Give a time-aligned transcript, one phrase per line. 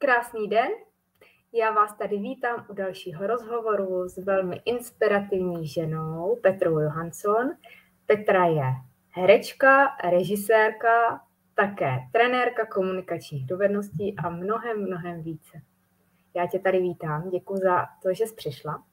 [0.00, 0.68] Krásný den,
[1.52, 7.50] já vás tady vítám u dalšího rozhovoru s velmi inspirativní ženou Petrou Johansson.
[8.06, 8.64] Petra je
[9.10, 11.20] herečka, režisérka,
[11.54, 15.62] také trenérka komunikačních dovedností a mnohem, mnohem více.
[16.34, 18.84] Já tě tady vítám, děkuji za to, že jsi přišla.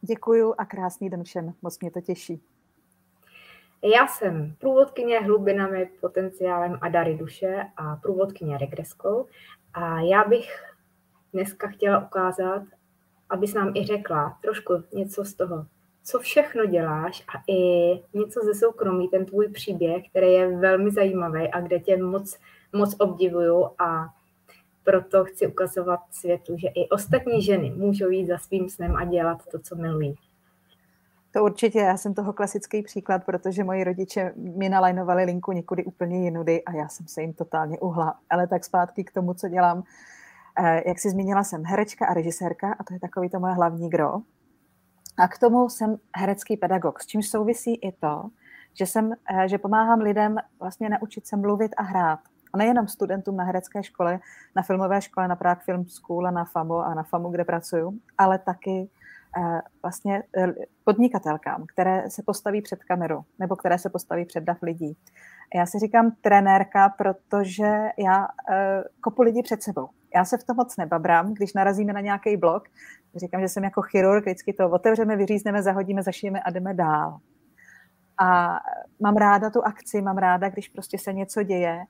[0.00, 2.42] Děkuju a krásný den všem, moc mě to těší.
[3.84, 9.26] Já jsem průvodkyně hlubinami, potenciálem a dary duše a průvodkyně regreskou
[9.74, 10.72] a já bych
[11.32, 12.62] dneska chtěla ukázat,
[13.30, 15.66] abys nám i řekla trošku něco z toho,
[16.04, 21.48] co všechno děláš a i něco ze soukromí, ten tvůj příběh, který je velmi zajímavý
[21.48, 22.38] a kde tě moc,
[22.72, 24.06] moc obdivuju a
[24.84, 29.38] proto chci ukazovat světu, že i ostatní ženy můžou jít za svým snem a dělat
[29.52, 30.14] to, co milují.
[31.32, 36.24] To určitě, já jsem toho klasický příklad, protože moji rodiče mi nalajnovali linku někudy úplně
[36.24, 38.18] jinudy a já jsem se jim totálně uhla.
[38.30, 39.82] Ale tak zpátky k tomu, co dělám.
[40.58, 43.90] Eh, jak si zmínila, jsem herečka a režisérka a to je takový to moje hlavní
[43.90, 44.14] gro.
[45.18, 48.30] A k tomu jsem herecký pedagog, s čím souvisí i to,
[48.74, 52.20] že, jsem, eh, že pomáhám lidem vlastně naučit se mluvit a hrát.
[52.52, 54.20] A nejenom studentům na herecké škole,
[54.56, 57.92] na filmové škole, na Prague Film School a na FAMu a na FAMu, kde pracuju,
[58.18, 58.90] ale taky
[59.82, 60.22] vlastně
[60.84, 64.96] podnikatelkám, které se postaví před kameru nebo které se postaví před dav lidí.
[65.54, 68.28] Já si říkám trenérka, protože já
[69.00, 72.64] kopu lidi před sebou já se v tom moc nebabrám, když narazíme na nějaký blok,
[73.16, 77.18] říkám, že jsem jako chirurg, vždycky to otevřeme, vyřízneme, zahodíme, zašijeme a jdeme dál.
[78.20, 78.58] A
[79.02, 81.84] mám ráda tu akci, mám ráda, když prostě se něco děje,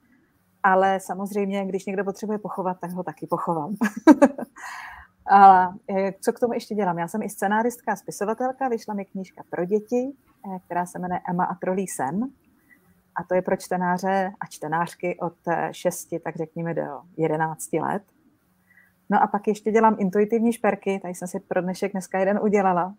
[0.63, 3.75] ale samozřejmě, když někdo potřebuje pochovat, tak ho taky pochovám.
[5.25, 5.73] Ale
[6.21, 6.99] co k tomu ještě dělám?
[6.99, 11.45] Já jsem i scenáristka spisovatelka, vyšla mi knížka pro děti, eh, která se jmenuje Emma
[11.45, 12.29] a trolí sen.
[13.15, 15.33] A to je pro čtenáře a čtenářky od
[15.71, 18.03] 6, tak řekněme do 11 let.
[19.09, 22.95] No a pak ještě dělám intuitivní šperky, tady jsem si pro dnešek dneska jeden udělala,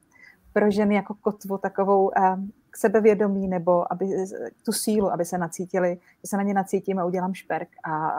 [0.53, 2.11] pro ženy jako kotvu takovou
[2.71, 4.07] k sebevědomí nebo aby,
[4.65, 8.17] tu sílu, aby se nacítili, že se na ně nacítím a udělám šperk a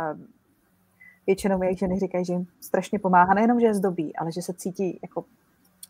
[1.28, 4.54] většinou jejich ženy říkají, že jim strašně pomáhá, nejenom, že je zdobí, ale že se
[4.54, 5.22] cítí jako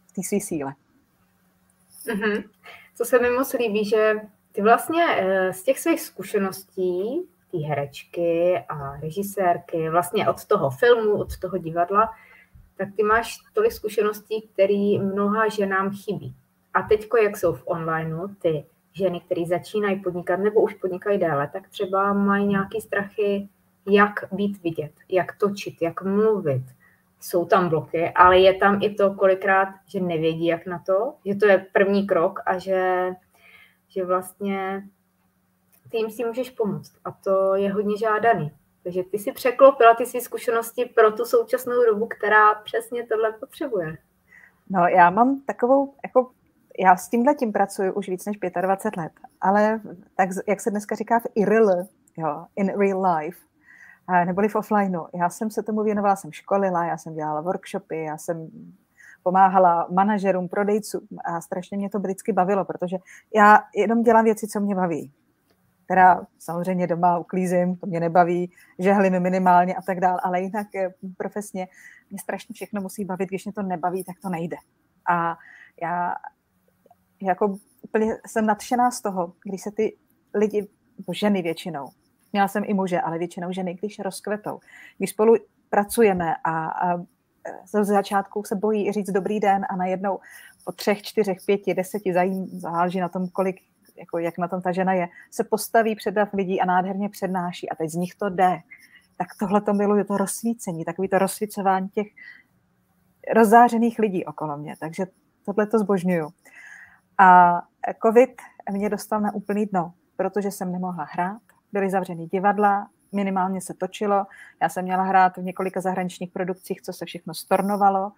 [0.08, 0.74] v té své síle.
[2.06, 2.44] Mm-hmm.
[2.96, 4.16] Co se mi moc líbí, že
[4.52, 11.14] ty vlastně eh, z těch svých zkušeností, ty herečky a režisérky, vlastně od toho filmu,
[11.18, 12.10] od toho divadla,
[12.78, 16.36] tak ty máš tolik zkušeností, které mnoha ženám chybí.
[16.74, 21.50] A teď, jak jsou v onlineu, ty ženy, které začínají podnikat nebo už podnikají déle,
[21.54, 23.50] tak třeba mají nějaké strachy,
[23.88, 26.64] jak být vidět, jak točit, jak mluvit.
[27.20, 31.36] Jsou tam bloky, ale je tam i to kolikrát, že nevědí, jak na to, že
[31.36, 33.10] to je první krok a že
[33.96, 34.84] že vlastně
[35.92, 38.52] ty jim si můžeš pomoct a to je hodně žádaný.
[38.84, 43.98] Takže ty si překlopila ty své zkušenosti pro tu současnou dobu, která přesně tohle potřebuje.
[44.70, 46.32] No já mám takovou, jako
[46.80, 49.82] já s tímhle tím pracuji už víc než 25 let, ale
[50.16, 51.84] tak, jak se dneska říká v IRL,
[52.18, 53.40] jo, in real life,
[54.26, 55.06] neboli v offlineu.
[55.14, 58.50] Já jsem se tomu věnovala, jsem školila, já jsem dělala workshopy, já jsem
[59.24, 62.98] pomáhala manažerům, prodejcům a strašně mě to vždycky bavilo, protože
[63.36, 65.12] já jenom dělám věci, co mě baví.
[65.88, 70.94] Teda samozřejmě doma uklízím, to mě nebaví, žehlím minimálně a tak dále, ale jinak eh,
[71.18, 71.68] profesně
[72.10, 74.58] mě strašně všechno musí bavit, když mě to nebaví, tak to nejde.
[75.10, 75.38] A
[75.82, 76.16] já
[77.22, 79.98] jako úplně jsem nadšená z toho, když se ty
[80.34, 80.68] lidi,
[81.12, 81.90] ženy většinou,
[82.36, 84.60] měla jsem i muže, ale většinou ženy, když rozkvetou,
[84.98, 85.36] když spolu
[85.70, 86.98] pracujeme a, a
[87.66, 90.20] ze začátku se bojí říct dobrý den a najednou
[90.66, 93.56] po třech, čtyřech, pěti, deseti, zajím, záleží na tom, kolik,
[93.98, 97.76] jako jak na tom ta žena je, se postaví před lidí a nádherně přednáší a
[97.76, 98.60] teď z nich to jde.
[99.18, 102.08] Tak tohle to miluju, to rozsvícení, takový to rozsvícování těch
[103.34, 104.76] rozzářených lidí okolo mě.
[104.80, 105.06] Takže
[105.46, 106.30] tohle to zbožňuju.
[107.18, 107.62] A
[108.06, 108.42] covid
[108.72, 114.26] mě dostal na úplný dno, protože jsem nemohla hrát, byly zavřený divadla, minimálně se točilo.
[114.62, 118.12] Já jsem měla hrát v několika zahraničních produkcích, co se všechno stornovalo.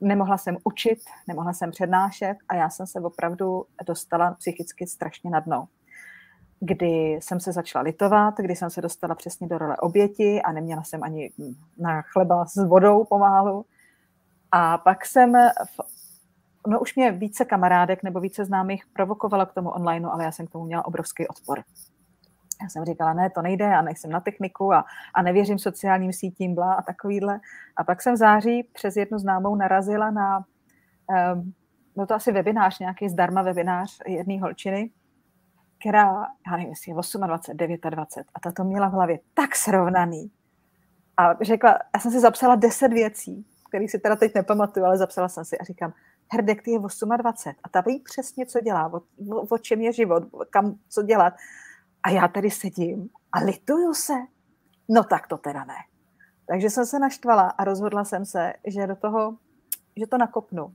[0.00, 5.40] Nemohla jsem učit, nemohla jsem přednášet a já jsem se opravdu dostala psychicky strašně na
[5.40, 5.68] dno
[6.64, 10.82] kdy jsem se začala litovat, kdy jsem se dostala přesně do role oběti a neměla
[10.82, 11.30] jsem ani
[11.78, 13.64] na chleba s vodou pomálu.
[14.52, 15.80] A pak jsem, v,
[16.66, 20.46] no už mě více kamarádek nebo více známých provokovalo k tomu online, ale já jsem
[20.46, 21.62] k tomu měla obrovský odpor.
[22.62, 26.54] Já jsem říkala, ne, to nejde, já nejsem na techniku a, a nevěřím sociálním sítím,
[26.54, 27.40] bla a takovýhle.
[27.76, 30.44] A pak jsem v září přes jednu známou narazila na,
[31.34, 31.52] um,
[31.96, 34.90] byl to asi webinář, nějaký zdarma webinář jedné holčiny,
[35.80, 37.86] která, já nevím, jestli je 28, 29
[38.34, 40.30] a ta to měla v hlavě tak srovnaný.
[41.16, 45.28] A řekla, já jsem si zapsala deset věcí, kterých si teda teď nepamatuju, ale zapsala
[45.28, 45.92] jsem si a říkám,
[46.32, 49.00] Herdek, ty je 28 a ta ví přesně, co dělá, o,
[49.30, 51.34] o, o čem je život, kam, co dělat.
[52.02, 54.12] A já tady sedím a lituju se.
[54.88, 55.74] No tak to teda ne.
[56.46, 59.36] Takže jsem se naštvala a rozhodla jsem se, že do toho,
[59.96, 60.74] že to nakopnu.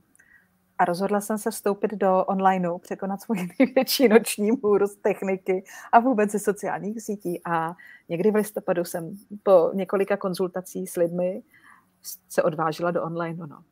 [0.78, 6.00] A rozhodla jsem se vstoupit do onlineu, překonat svůj největší noční můru z techniky a
[6.00, 7.40] vůbec ze sociálních sítí.
[7.44, 7.74] A
[8.08, 11.42] někdy v listopadu jsem po několika konzultací s lidmi
[12.28, 13.46] se odvážila do onlineu.
[13.46, 13.62] No.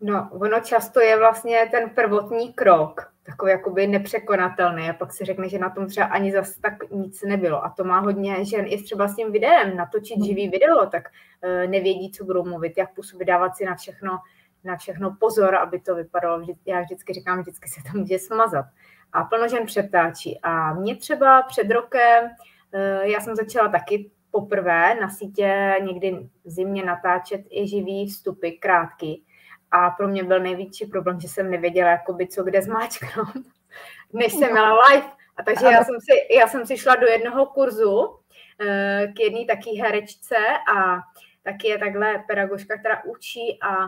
[0.00, 5.48] No, ono často je vlastně ten prvotní krok, takový jakoby nepřekonatelný a pak si řekne,
[5.48, 7.64] že na tom třeba ani zas tak nic nebylo.
[7.64, 10.26] A to má hodně žen i třeba s tím videem, natočit hmm.
[10.26, 14.18] živý video, tak uh, nevědí, co budou mluvit, jak působit, dávat si na všechno,
[14.64, 18.64] na všechno pozor, aby to vypadalo, já vždycky říkám, vždycky se to může smazat.
[19.12, 20.40] A plno žen přetáčí.
[20.42, 26.50] A mě třeba před rokem, uh, já jsem začala taky poprvé na sítě někdy v
[26.50, 29.24] zimě natáčet i živý vstupy, krátký.
[29.70, 33.46] A pro mě byl největší problém, že jsem nevěděla, jakoby, co kde zmáčknout,
[34.12, 35.06] než jsem měla live.
[35.36, 38.18] A takže já jsem, si, já jsem si šla do jednoho kurzu
[38.60, 40.36] eh, k jedné taký herečce
[40.74, 40.98] a
[41.42, 43.84] taky je takhle pedagožka, která učí a,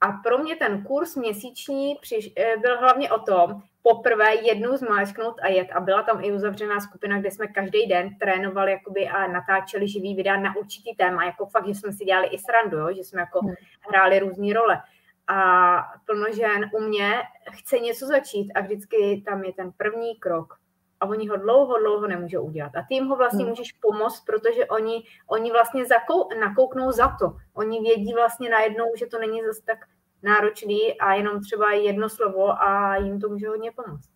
[0.00, 5.40] a pro mě ten kurz měsíční přiš, eh, byl hlavně o tom, poprvé jednou zmáčknout
[5.42, 5.68] a jet.
[5.72, 10.14] A byla tam i uzavřená skupina, kde jsme každý den trénovali jakoby a natáčeli živý
[10.14, 12.88] videa na určitý téma, jako fakt, že jsme si dělali i srandu, jo?
[12.96, 13.54] že jsme jako hmm.
[13.80, 14.82] hráli různé role
[15.30, 20.54] a plno žen u mě chce něco začít a vždycky tam je ten první krok
[21.00, 22.76] a oni ho dlouho, dlouho nemůžou udělat.
[22.76, 23.48] A ty jim ho vlastně hmm.
[23.48, 27.36] můžeš pomoct, protože oni, oni vlastně zakou, nakouknou za to.
[27.54, 29.78] Oni vědí vlastně najednou, že to není zase tak
[30.22, 34.08] náročný a jenom třeba jedno slovo a jim to může hodně pomoct.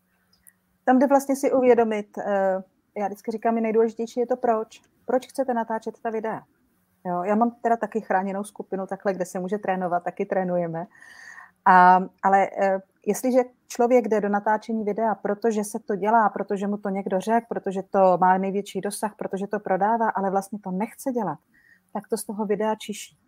[0.85, 2.63] Tam jde vlastně si uvědomit, eh,
[2.97, 4.81] já vždycky říkám, nejdůležitější je to proč.
[5.07, 6.43] Proč chcete natáčet ta videa?
[7.07, 10.87] Jo, já mám teda taky chráněnou skupinu takhle, kde se může trénovat, taky trénujeme.
[11.65, 16.77] A, ale e, jestliže člověk jde do natáčení videa, protože se to dělá, protože mu
[16.77, 21.13] to někdo řekl, protože to má největší dosah, protože to prodává, ale vlastně to nechce
[21.13, 21.39] dělat,
[21.93, 23.19] tak to z toho videa čiší.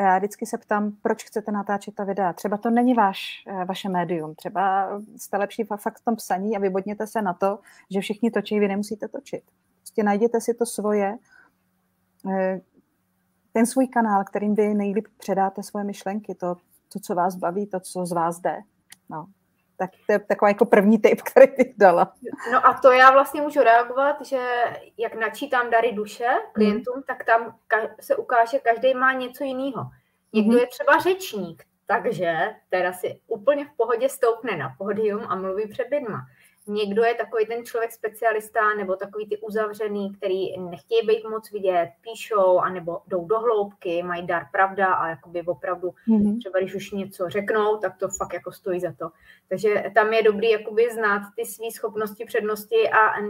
[0.00, 2.32] Já vždycky se ptám, proč chcete natáčet ta videa.
[2.32, 6.60] Třeba to není váš, e, vaše médium, třeba jste lepší fakt v tom psaní a
[6.60, 7.58] vybodněte se na to,
[7.90, 9.42] že všichni točí, vy nemusíte točit.
[9.76, 11.37] Prostě najděte si to svoje Eh,
[13.52, 16.56] ten svůj kanál, kterým vy nejlíp předáte svoje myšlenky, to,
[16.92, 18.56] to co vás baví, to, co z vás jde.
[19.10, 19.26] No.
[19.76, 22.12] Tak to je takový jako první tip, který bych dala.
[22.52, 24.64] No a to já vlastně můžu reagovat, že
[24.98, 27.02] jak načítám dary duše klientům, mm.
[27.02, 27.56] tak tam
[28.00, 29.90] se ukáže, každý má něco jiného.
[30.32, 30.58] Někdo mm.
[30.58, 35.86] je třeba řečník, takže teda si úplně v pohodě stoupne na pódium a mluví před
[35.90, 36.26] lidma
[36.68, 41.90] někdo je takový ten člověk specialista nebo takový ty uzavřený, který nechtějí být moc vidět,
[42.00, 46.38] píšou, anebo jdou do hloubky, mají dar pravda a jakoby opravdu mm-hmm.
[46.38, 49.10] třeba když už něco řeknou, tak to fakt jako stojí za to.
[49.48, 53.20] Takže tam je dobrý jakoby znát ty své schopnosti, přednosti a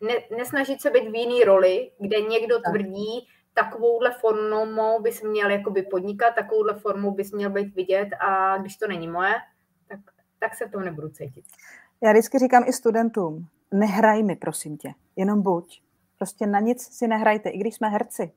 [0.00, 2.72] ne, nesnažit se být v jiný roli, kde někdo tak.
[2.72, 8.76] tvrdí, takovouhle formou bys měl jakoby podnikat, takovouhle formou bys měl být vidět a když
[8.76, 9.34] to není moje,
[9.88, 9.98] tak,
[10.38, 11.44] tak se v tom nebudu cítit.
[12.02, 15.82] Já vždycky říkám i studentům, nehraj mi, prosím tě, jenom buď.
[16.18, 18.32] Prostě na nic si nehrajte, i když jsme herci.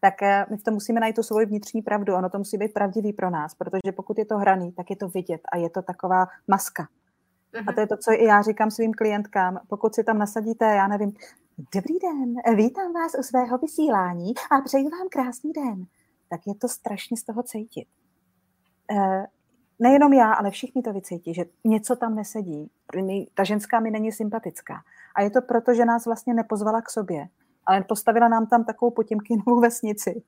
[0.00, 2.14] Tak eh, my v tom musíme najít tu svoji vnitřní pravdu.
[2.14, 5.08] Ono to musí být pravdivý pro nás, protože pokud je to hraný, tak je to
[5.08, 6.88] vidět a je to taková maska.
[7.66, 9.60] A to je to, co i já říkám svým klientkám.
[9.68, 11.12] Pokud si tam nasadíte, já nevím,
[11.74, 15.86] dobrý den, vítám vás u svého vysílání a přeji vám krásný den,
[16.28, 17.88] tak je to strašně z toho cítit.
[19.82, 22.70] Nejenom já, ale všichni to vycítí, že něco tam nesedí.
[23.34, 24.82] Ta ženská mi není sympatická.
[25.14, 27.28] A je to proto, že nás vlastně nepozvala k sobě,
[27.66, 30.22] ale postavila nám tam takovou potěmkinovou vesnici,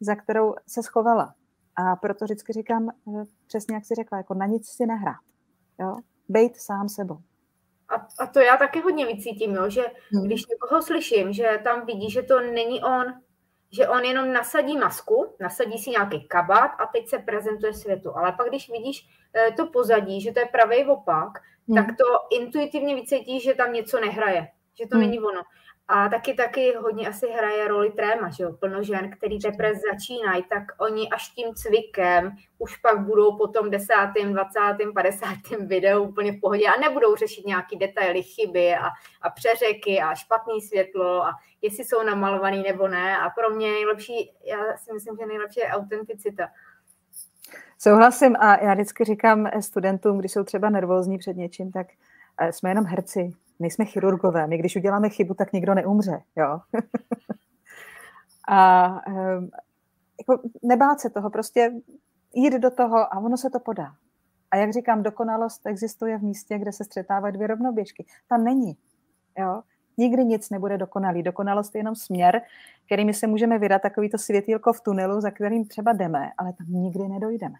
[0.00, 1.34] za kterou se schovala.
[1.76, 2.90] A proto vždycky říkám,
[3.46, 5.20] přesně jak jsi řekla, jako na nic si nehrát.
[5.80, 5.96] Jo?
[6.28, 7.18] Bejt sám sebou.
[7.88, 9.70] A, a to já taky hodně vycítím, jo?
[9.70, 10.24] že hmm.
[10.24, 13.04] když někoho slyším, že tam vidí, že to není on,
[13.72, 18.16] že on jenom nasadí masku, nasadí si nějaký kabát a teď se prezentuje světu.
[18.16, 21.28] Ale pak, když vidíš eh, to pozadí, že to je pravý opak,
[21.68, 21.76] hmm.
[21.76, 24.48] tak to intuitivně vycítíš, že tam něco nehraje,
[24.80, 25.06] že to hmm.
[25.06, 25.42] není ono.
[25.88, 30.42] A taky taky hodně asi hraje roli tréma, že jo, plno žen, který teprve začínají,
[30.42, 36.32] tak oni až tím cvikem už pak budou po tom desátém, dvacátém, padesátém videu úplně
[36.32, 38.86] v pohodě a nebudou řešit nějaký detaily, chyby a,
[39.22, 43.18] a přeřeky a špatný světlo a jestli jsou namalovaný nebo ne.
[43.18, 46.48] A pro mě nejlepší, já si myslím, že nejlepší je autenticita.
[47.78, 51.86] Souhlasím a já vždycky říkám studentům, když jsou třeba nervózní před něčím, tak
[52.40, 54.46] eh, jsme jenom herci, nejsme chirurgové.
[54.46, 56.22] My když uděláme chybu, tak nikdo neumře.
[56.36, 56.60] Jo?
[58.48, 58.86] A
[60.20, 61.72] jako nebát se toho, prostě
[62.34, 63.92] jít do toho a ono se to podá.
[64.50, 68.06] A jak říkám, dokonalost existuje v místě, kde se střetávají dvě rovnoběžky.
[68.28, 68.76] Tam není.
[69.38, 69.62] Jo?
[69.98, 71.22] Nikdy nic nebude dokonalý.
[71.22, 72.42] Dokonalost je jenom směr,
[72.86, 76.66] kterými se můžeme vydat, takový to světýlko v tunelu, za kterým třeba jdeme, ale tam
[76.68, 77.54] nikdy nedojdeme.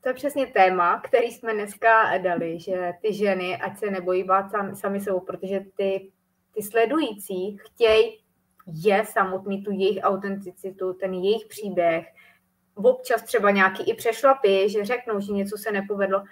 [0.00, 4.50] To je přesně téma, který jsme dneska dali, že ty ženy, ať se nebojí bát
[4.50, 6.10] sami, sami sebou, protože ty,
[6.54, 8.18] ty sledující chtějí
[8.66, 12.06] je samotný tu jejich autenticitu, ten jejich příběh,
[12.74, 16.24] občas třeba nějaký i přešlapy, že řeknou, že něco se nepovedlo.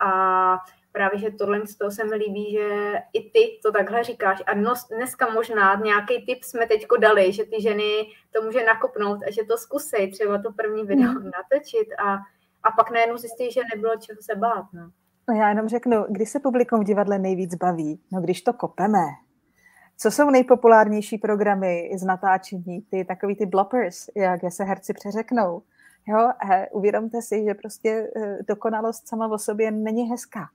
[0.00, 0.58] A
[0.92, 4.42] právě, že tohle z toho se mi líbí, že i ty to takhle říkáš.
[4.46, 4.54] A
[4.94, 9.44] dneska možná nějaký tip jsme teďko dali, že ty ženy to může nakopnout a že
[9.44, 11.30] to zkusej třeba to první video mm.
[11.30, 12.18] natočit a,
[12.62, 14.66] a pak najednou zjistí, že nebylo čeho se bát.
[14.72, 14.90] No.
[15.28, 18.00] no já jenom řeknu, kdy se publikum v divadle nejvíc baví?
[18.12, 19.04] No když to kopeme.
[20.00, 22.80] Co jsou nejpopulárnější programy z natáčení?
[22.90, 25.62] Ty takový ty bloppers, jak se herci přeřeknou.
[26.08, 30.48] Jo, a uvědomte si, že prostě eh, dokonalost sama o sobě není hezká.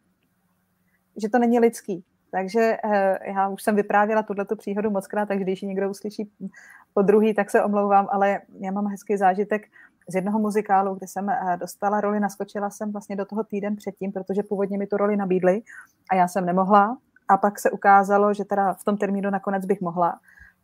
[1.21, 2.03] Že to není lidský.
[2.31, 6.31] Takže eh, já už jsem vyprávěla tuto příhodu moc krát, takže když ji někdo uslyší
[6.93, 9.67] po druhý, tak se omlouvám, ale já mám hezký zážitek
[10.09, 14.11] z jednoho muzikálu, kde jsem eh, dostala roli, naskočila jsem vlastně do toho týden předtím,
[14.11, 15.61] protože původně mi tu roli nabídli
[16.11, 19.81] a já jsem nemohla, a pak se ukázalo, že teda v tom termínu nakonec bych
[19.81, 20.19] mohla.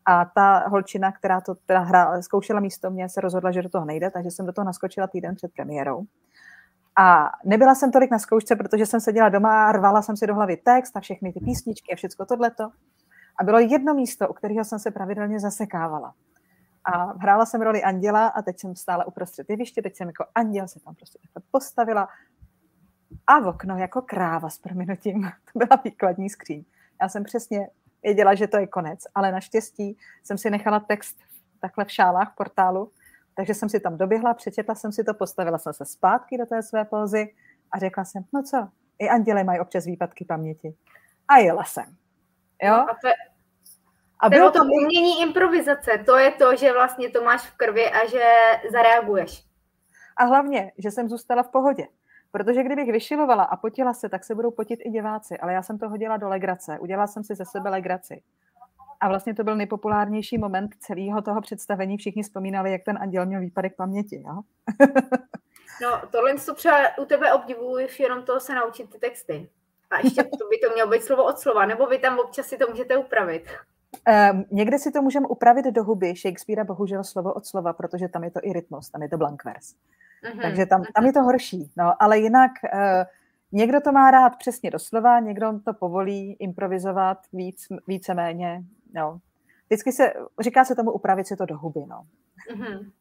[0.05, 3.85] A ta holčina, která to teda hra, zkoušela místo mě, se rozhodla, že do toho
[3.85, 6.03] nejde, takže jsem do toho naskočila týden před premiérou.
[6.97, 10.35] A nebyla jsem tolik na zkoušce, protože jsem seděla doma a rvala jsem si do
[10.35, 12.69] hlavy text a všechny ty písničky a všechno tohleto.
[13.39, 16.13] A bylo jedno místo, u kterého jsem se pravidelně zasekávala.
[16.93, 20.67] A hrála jsem roli anděla a teď jsem stála uprostřed jeviště, teď jsem jako anděl
[20.67, 21.19] se tam prostě
[21.51, 22.07] postavila
[23.27, 25.23] a v okno jako kráva s prominutím.
[25.53, 26.63] To byla výkladní skříň.
[27.01, 27.67] Já jsem přesně
[28.03, 31.17] věděla, že to je konec, ale naštěstí jsem si nechala text
[31.59, 32.91] takhle v šálách portálu,
[33.35, 36.63] takže jsem si tam doběhla, přečetla jsem si to, postavila jsem se zpátky do té
[36.63, 37.33] své pózy
[37.71, 38.67] a řekla jsem, no co,
[38.99, 40.75] i anděle mají občas výpadky paměti.
[41.27, 41.85] A jela jsem.
[42.63, 42.71] Jo?
[42.71, 43.09] No a to,
[44.19, 48.07] a bylo to umění improvizace, to je to, že vlastně to máš v krvi a
[48.07, 48.23] že
[48.71, 49.43] zareaguješ.
[50.17, 51.87] A hlavně, že jsem zůstala v pohodě.
[52.31, 55.37] Protože kdybych vyšilovala a potila se, tak se budou potit i diváci.
[55.37, 56.79] Ale já jsem to hodila do legrace.
[56.79, 58.21] Udělala jsem si ze sebe legraci.
[58.99, 61.97] A vlastně to byl nejpopulárnější moment celého toho představení.
[61.97, 64.23] Všichni vzpomínali, jak ten anděl měl výpadek paměti.
[64.27, 64.41] Jo?
[65.81, 69.49] no, tohle co třeba u tebe obdivuji, jenom toho se naučit ty texty.
[69.91, 72.57] A ještě to by to mělo být slovo od slova, nebo vy tam občas si
[72.57, 73.49] to můžete upravit.
[74.31, 78.23] Um, někde si to můžeme upravit do huby Shakespearea, bohužel slovo od slova, protože tam
[78.23, 79.75] je to i rytmus, tam je to blankvers.
[80.23, 80.41] Mm-hmm.
[80.41, 81.71] Takže tam, tam je to horší.
[81.77, 82.79] No, ale jinak uh,
[83.51, 88.63] někdo to má rád přesně doslova, někdo to povolí improvizovat víc, víceméně.
[88.93, 89.19] No.
[89.67, 91.85] Vždycky se, říká se tomu upravit si to do huby.
[91.87, 92.05] No.
[92.53, 92.91] Mm-hmm.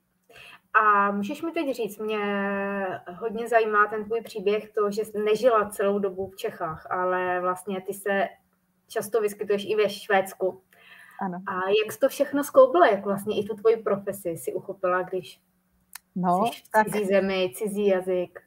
[0.84, 2.18] A můžeš mi teď říct, mě
[3.18, 7.80] hodně zajímá ten tvůj příběh, to, že jsi nežila celou dobu v Čechách, ale vlastně
[7.80, 8.28] ty se
[8.88, 10.60] často vyskytuješ i ve Švédsku.
[11.20, 11.42] Ano.
[11.46, 15.40] A jak jsi to všechno skloubila, jak vlastně i tu tvoji profesi si uchopila, když
[16.20, 16.86] No, Jsi v tak...
[16.90, 18.40] cizí zemi, cizí jazyk.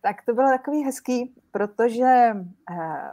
[0.00, 2.36] Tak to bylo takový hezký, protože
[2.70, 3.10] eh,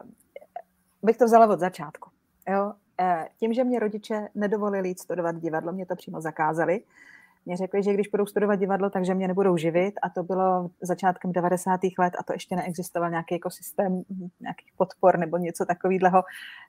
[1.03, 2.09] bych to vzala od začátku.
[2.49, 2.73] Jo?
[3.01, 6.83] Eh, tím, že mě rodiče nedovolili jít studovat divadlo, mě to přímo zakázali.
[7.45, 11.31] Mě řekli, že když budou studovat divadlo, takže mě nebudou živit a to bylo začátkem
[11.31, 11.79] 90.
[11.99, 14.03] let a to ještě neexistoval nějaký jako systém
[14.39, 16.23] nějakých podpor nebo něco takového.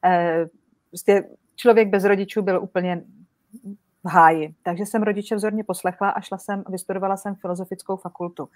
[0.04, 0.46] Eh,
[0.90, 1.24] prostě
[1.56, 3.02] člověk bez rodičů byl úplně
[4.04, 4.54] v háji.
[4.62, 8.48] Takže jsem rodiče vzorně poslechla a šla jsem, vystudovala jsem filozofickou fakultu.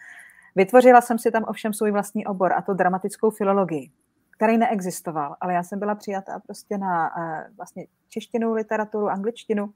[0.56, 3.90] Vytvořila jsem si tam ovšem svůj vlastní obor, a to dramatickou filologii,
[4.36, 9.70] který neexistoval, ale já jsem byla přijata prostě na uh, vlastně češtinu, literaturu, angličtinu,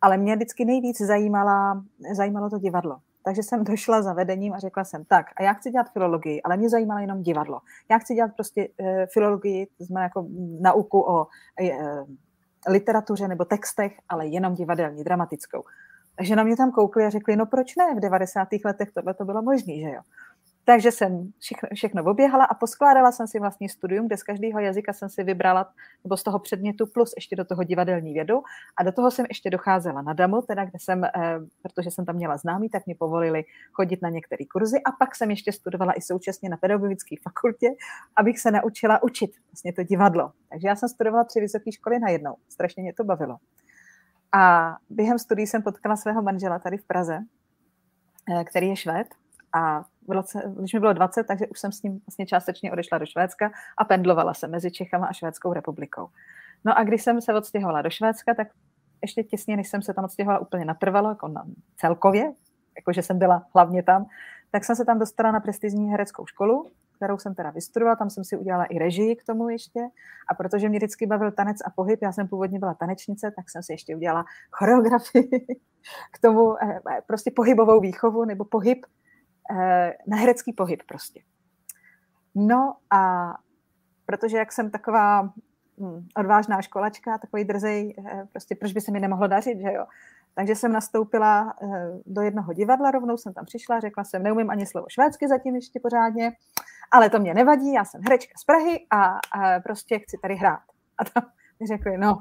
[0.00, 1.84] ale mě vždycky nejvíc zajímala,
[2.16, 2.98] zajímalo to divadlo.
[3.24, 6.56] Takže jsem došla za vedením a řekla jsem, tak, a já chci dělat filologii, ale
[6.56, 7.60] mě zajímalo jenom divadlo.
[7.90, 10.26] Já chci dělat prostě uh, filologii, to znamená jako
[10.60, 11.26] nauku o
[11.60, 12.08] uh,
[12.68, 15.64] literatuře nebo textech, ale jenom divadelní, dramatickou.
[16.16, 18.48] Takže na mě tam koukli a řekli, no proč ne, v 90.
[18.64, 20.00] letech tohle to bylo možné, že jo.
[20.66, 24.92] Takže jsem všechno, všechno oběhala a poskládala jsem si vlastně studium, kde z každého jazyka
[24.92, 25.72] jsem si vybrala,
[26.04, 28.42] nebo z toho předmětu plus ještě do toho divadelní vědu
[28.76, 31.10] a do toho jsem ještě docházela na DAMu, teda kde jsem, eh,
[31.62, 35.30] protože jsem tam měla známý, tak mě povolili chodit na některé kurzy a pak jsem
[35.30, 37.68] ještě studovala i současně na pedagogické fakultě,
[38.16, 40.32] abych se naučila učit vlastně to divadlo.
[40.50, 42.36] Takže já jsem studovala tři vysoké školy najednou.
[42.48, 43.36] Strašně mě to bavilo.
[44.32, 47.18] A během studií jsem potkala svého manžela tady v Praze,
[48.30, 49.06] eh, který je švéd
[49.52, 49.84] a
[50.58, 53.84] když mi bylo 20, takže už jsem s ním vlastně částečně odešla do Švédska a
[53.84, 56.08] pendlovala se mezi Čechama a Švédskou republikou.
[56.64, 58.48] No a když jsem se odstěhovala do Švédska, tak
[59.02, 61.44] ještě těsně, než jsem se tam odstěhovala úplně natrvalo, jako na,
[61.76, 62.32] celkově,
[62.76, 64.06] jakože jsem byla hlavně tam,
[64.50, 68.24] tak jsem se tam dostala na prestižní hereckou školu, kterou jsem teda vystudovala, tam jsem
[68.24, 69.80] si udělala i režii k tomu ještě
[70.30, 73.62] a protože mě vždycky bavil tanec a pohyb, já jsem původně byla tanečnice, tak jsem
[73.62, 75.28] si ještě udělala choreografii
[76.12, 78.78] k tomu, eh, eh, prostě pohybovou výchovu nebo pohyb,
[80.06, 81.20] na herecký pohyb prostě.
[82.34, 83.34] No a
[84.06, 85.22] protože jak jsem taková
[85.80, 87.96] hm, odvážná školačka, takový drzej,
[88.32, 89.86] prostě proč by se mi nemohlo dařit, že jo?
[90.34, 91.54] Takže jsem nastoupila
[92.06, 95.80] do jednoho divadla, rovnou jsem tam přišla, řekla jsem, neumím ani slovo švédsky zatím ještě
[95.80, 96.32] pořádně,
[96.92, 100.60] ale to mě nevadí, já jsem herečka z Prahy a, a prostě chci tady hrát.
[100.98, 102.18] A tam mi řekli, no,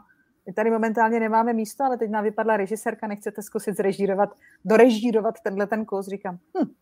[0.47, 4.29] my tady momentálně nemáme místo, ale teď nám vypadla režisérka, nechcete zkusit zrežírovat,
[4.65, 6.07] dorežírovat tenhle ten kus.
[6.07, 6.73] Říkám, hm,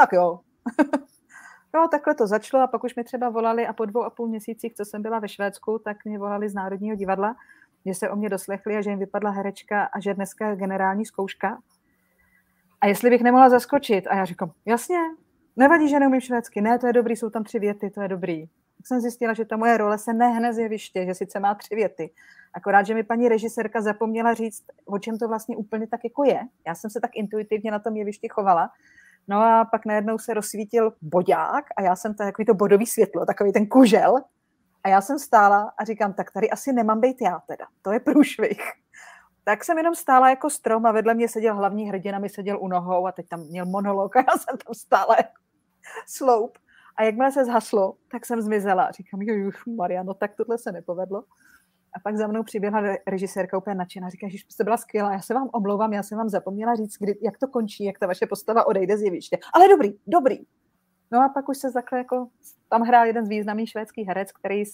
[0.00, 0.40] tak jo.
[1.74, 4.28] no, takhle to začalo a pak už mi třeba volali a po dvou a půl
[4.28, 7.36] měsících, co jsem byla ve Švédsku, tak mě volali z Národního divadla,
[7.86, 11.06] že se o mě doslechli a že jim vypadla herečka a že dneska je generální
[11.06, 11.58] zkouška.
[12.80, 14.06] A jestli bych nemohla zaskočit.
[14.06, 14.98] A já říkám, jasně,
[15.56, 16.60] Nevadí, že neumím švédsky.
[16.60, 18.46] Ne, to je dobrý, jsou tam tři věty, to je dobrý.
[18.76, 21.74] Tak jsem zjistila, že ta moje role se nehne z jeviště, že sice má tři
[21.74, 22.10] věty.
[22.54, 26.40] Akorát, že mi paní režisérka zapomněla říct, o čem to vlastně úplně tak jako je.
[26.66, 28.70] Já jsem se tak intuitivně na tom jevišti chovala.
[29.30, 33.52] No a pak najednou se rozsvítil bodák a já jsem takový to bodový světlo, takový
[33.52, 34.16] ten kužel.
[34.84, 37.66] A já jsem stála a říkám, tak tady asi nemám být já teda.
[37.82, 38.60] To je průšvih.
[39.44, 42.68] Tak jsem jenom stála jako strom a vedle mě seděl hlavní hrdina, mi seděl u
[42.68, 45.42] nohou a teď tam měl monolog a já jsem tam stála jako
[46.06, 46.58] sloup.
[46.96, 48.90] A jakmile se zhaslo, tak jsem zmizela.
[48.90, 51.24] Říkám, jo, Mariano, tak tohle se nepovedlo.
[51.96, 54.08] A pak za mnou přiběhla režisérka úplně nadšená.
[54.08, 57.18] Říká, že jste byla skvělá, já se vám omlouvám, já jsem vám zapomněla říct, kdy,
[57.22, 59.38] jak to končí, jak ta vaše postava odejde z jeviště.
[59.54, 60.38] Ale dobrý, dobrý.
[61.10, 62.28] No a pak už se takhle jako,
[62.68, 64.64] tam hrál jeden z významných švédských herec, který je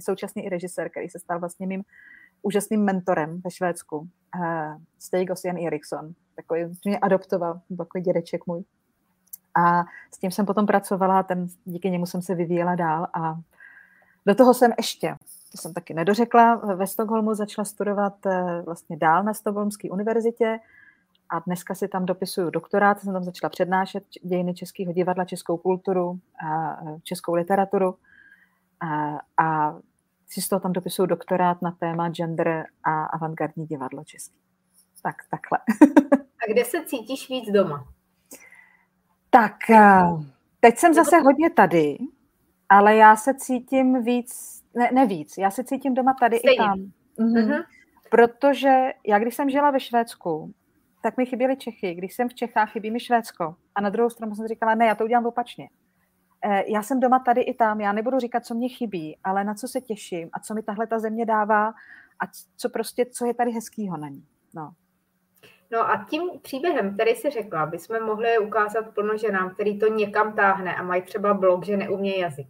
[0.00, 1.82] současně i režisér, který se stal vlastně mým
[2.42, 3.98] úžasným mentorem ve Švédsku.
[3.98, 8.64] Uh, Stig Jan Eriksson, takový, mě adoptoval, takový dědeček můj.
[9.54, 13.36] A s tím jsem potom pracovala, ten, díky němu jsem se vyvíjela dál a
[14.26, 15.14] do toho jsem ještě,
[15.54, 20.58] to jsem taky nedořekla, ve Stockholmu začala studovat eh, vlastně dál na Stockholmské univerzitě
[21.28, 26.18] a dneska si tam dopisuju doktorát, jsem tam začala přednášet dějiny českého divadla, českou kulturu
[26.46, 27.96] a eh, českou literaturu
[28.80, 29.76] a, a
[30.26, 34.38] si z toho tam dopisuju doktorát na téma gender a avantgardní divadlo český.
[35.02, 35.58] Tak, takhle.
[36.20, 37.88] a kde se cítíš víc doma?
[39.30, 40.02] Tak, eh,
[40.60, 41.98] teď jsem zase hodně tady,
[42.68, 46.54] ale já se cítím víc, ne, ne víc, já se cítím doma tady Stejně.
[46.54, 46.78] i tam.
[47.18, 47.34] Mhm.
[47.34, 47.64] Uh-huh.
[48.10, 50.54] Protože já, když jsem žila ve Švédsku,
[51.02, 51.94] tak mi chyběly Čechy.
[51.94, 53.56] Když jsem v Čechách, chybí mi Švédsko.
[53.74, 55.68] A na druhou stranu jsem říkala, ne, já to udělám opačně.
[56.44, 59.54] Eh, já jsem doma tady i tam, já nebudu říkat, co mě chybí, ale na
[59.54, 61.68] co se těším a co mi tahle ta země dává
[62.20, 62.24] a
[62.56, 64.24] co prostě, co je tady hezkýho na ní.
[64.54, 64.72] No.
[65.72, 70.32] No a tím příběhem, který si řekla, bychom mohli ukázat plno ženám, který to někam
[70.32, 72.48] táhne a mají třeba blog, že neumějí jazyk.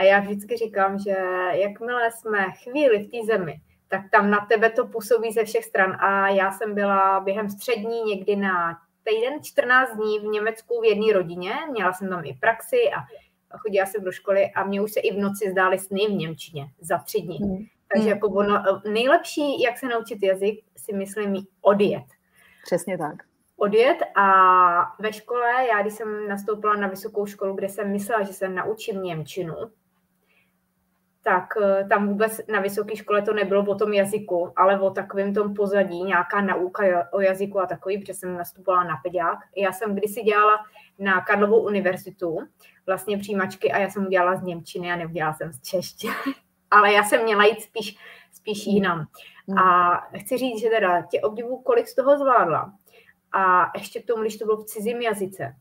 [0.00, 1.16] A já vždycky říkám, že
[1.52, 5.96] jakmile jsme chvíli v té zemi, tak tam na tebe to působí ze všech stran.
[6.00, 11.12] A já jsem byla během střední někdy na týden 14 dní v Německu v jedné
[11.12, 13.00] rodině, měla jsem tam i praxi a
[13.58, 16.66] chodila jsem do školy a mě už se i v noci zdály sny v Němčině
[16.80, 17.36] za tři dny.
[17.36, 17.56] Hmm.
[17.92, 18.08] Takže hmm.
[18.08, 22.04] jako ono, nejlepší, jak se naučit jazyk, si myslím, odjet.
[22.64, 23.14] Přesně tak.
[23.56, 24.26] Odjet a
[24.98, 29.02] ve škole, já když jsem nastoupila na vysokou školu, kde jsem myslela, že se naučím
[29.02, 29.54] Němčinu,
[31.22, 35.34] tak eh, tam vůbec na vysoké škole to nebylo o tom jazyku, ale o takovém
[35.34, 39.38] tom pozadí, nějaká nauka o jazyku a takový, protože jsem nastupovala na pediák.
[39.56, 40.56] Já jsem kdysi dělala
[40.98, 42.38] na Karlovou univerzitu
[42.86, 46.14] vlastně přijímačky a já jsem udělala z Němčiny a neudělala jsem z češtiny.
[46.70, 47.98] ale já jsem měla jít spíš,
[48.32, 49.06] spíš jinam.
[49.48, 49.58] Hmm.
[49.58, 52.72] A chci říct, že teda tě obdivu, kolik z toho zvládla.
[53.32, 55.54] A ještě k tomu, když to bylo v cizím jazyce.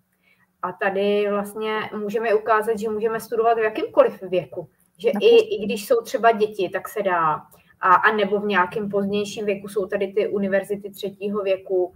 [0.61, 4.69] A tady vlastně můžeme ukázat, že můžeme studovat v jakýmkoliv věku.
[4.99, 7.41] Že i, i když jsou třeba děti, tak se dá.
[7.81, 11.93] A, a nebo v nějakém pozdějším věku jsou tady ty univerzity třetího věku.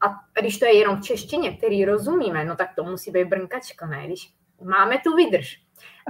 [0.00, 3.24] A, a když to je jenom v češtině, který rozumíme, no tak to musí být
[3.24, 4.06] brnkačka, ne?
[4.06, 5.62] Když máme tu vydrž.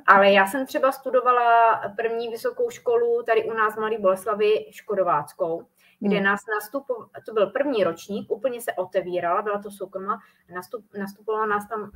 [0.06, 5.66] Ale já jsem třeba studovala první vysokou školu tady u nás v Mladé Boleslavi Škodováckou,
[6.00, 6.24] kde hmm.
[6.24, 10.18] nás nastupoval, to byl první ročník, úplně se otevírala, byla to soukromá,
[10.54, 11.90] nastup, nastupovala nás tam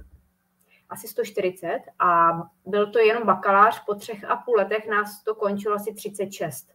[0.90, 2.33] asi 140 a
[2.66, 6.68] byl to jenom bakalář, po třech a půl letech nás to končilo asi 36.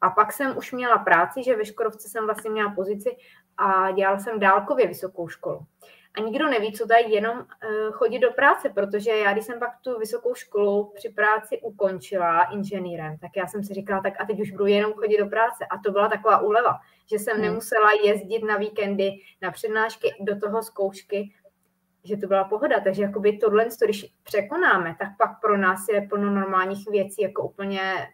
[0.00, 3.16] A pak jsem už měla práci, že ve Škodovce jsem vlastně měla pozici
[3.56, 5.66] a dělala jsem dálkově vysokou školu.
[6.14, 9.58] a nikdo neví, co to je jenom uh, chodit do práce, protože já, když jsem
[9.58, 14.24] pak tu vysokou školu při práci ukončila inženýrem, tak já jsem si říkala, tak a
[14.24, 15.66] teď už budu jenom chodit do práce.
[15.70, 16.78] A to byla taková úleva,
[17.10, 17.44] že jsem hmm.
[17.44, 19.10] nemusela jezdit na víkendy,
[19.42, 21.32] na přednášky, do toho zkoušky,
[22.06, 22.80] že to byla pohoda.
[22.80, 28.08] Takže jakoby tohle, když překonáme, tak pak pro nás je plno normálních věcí, jako úplně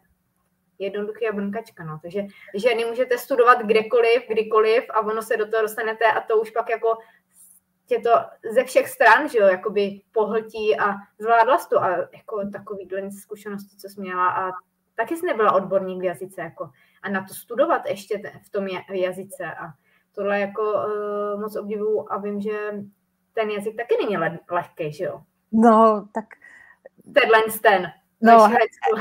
[0.78, 1.84] jednoduchý a brnkačka.
[1.84, 1.98] No.
[2.02, 2.22] Takže
[2.54, 6.70] ženy můžete studovat kdekoliv, kdykoliv a ono se do toho dostanete a to už pak
[6.70, 6.98] jako
[7.86, 8.10] tě to
[8.52, 13.88] ze všech stran, že jo, jakoby pohltí a zvládla to a jako takovýhle zkušenosti, co
[13.88, 14.50] jsi měla a
[14.94, 16.70] taky jsi nebyla odborník v jazyce, jako
[17.02, 19.66] a na to studovat ještě v tom jazyce a
[20.14, 22.72] tohle jako uh, moc obdivuju a vím, že
[23.34, 24.16] ten jazyk taky není
[24.50, 25.22] lehký, že jo?
[25.52, 26.24] No, tak...
[27.14, 27.92] Tenhle ten.
[28.24, 28.48] No,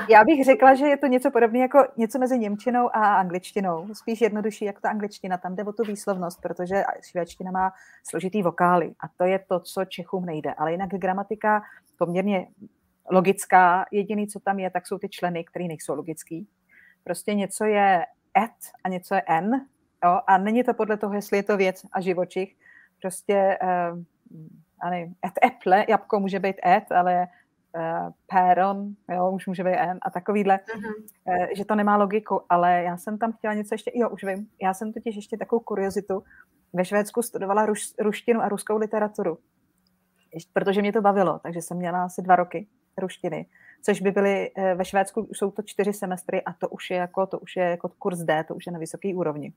[0.10, 3.88] já bych řekla, že je to něco podobné jako něco mezi Němčinou a angličtinou.
[3.94, 5.38] Spíš jednodušší jak ta angličtina.
[5.38, 7.72] Tam jde o tu výslovnost, protože švédština má
[8.10, 10.54] složitý vokály a to je to, co Čechům nejde.
[10.54, 11.62] Ale jinak gramatika
[11.98, 12.48] poměrně
[13.12, 13.86] logická.
[13.92, 16.48] Jediný, co tam je, tak jsou ty členy, které nejsou logický.
[17.04, 18.06] Prostě něco je
[18.38, 19.66] et a něco je n.
[20.04, 20.20] Jo?
[20.28, 22.56] A není to podle toho, jestli je to věc a živočich.
[23.02, 24.04] Prostě, uh,
[24.90, 27.28] nevím, et eple, jabko může být et, ale
[27.76, 30.94] uh, péron, jo, už může být N a takovýhle, uh-huh.
[31.26, 34.48] uh, že to nemá logiku, ale já jsem tam chtěla něco ještě, jo, už vím,
[34.62, 36.24] já jsem totiž ještě takovou kuriozitu,
[36.74, 39.38] ve Švédsku studovala ruš, ruštinu a ruskou literaturu,
[40.54, 42.68] protože mě to bavilo, takže jsem měla asi dva roky
[42.98, 43.46] ruštiny,
[43.86, 47.28] což by byly, uh, ve Švédsku jsou to čtyři semestry a to už je jako,
[47.28, 49.54] to už je jako kurz D, to už je na vysoké úrovni.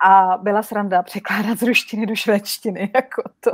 [0.00, 2.90] A byla sranda překládat z ruštiny do švédštiny.
[2.94, 3.50] Jako to,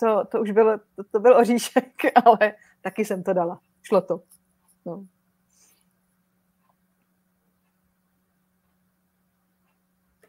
[0.00, 1.92] to, to už bylo, to, to byl oříšek,
[2.24, 3.60] ale taky jsem to dala.
[3.82, 4.20] Šlo to.
[4.86, 5.04] No.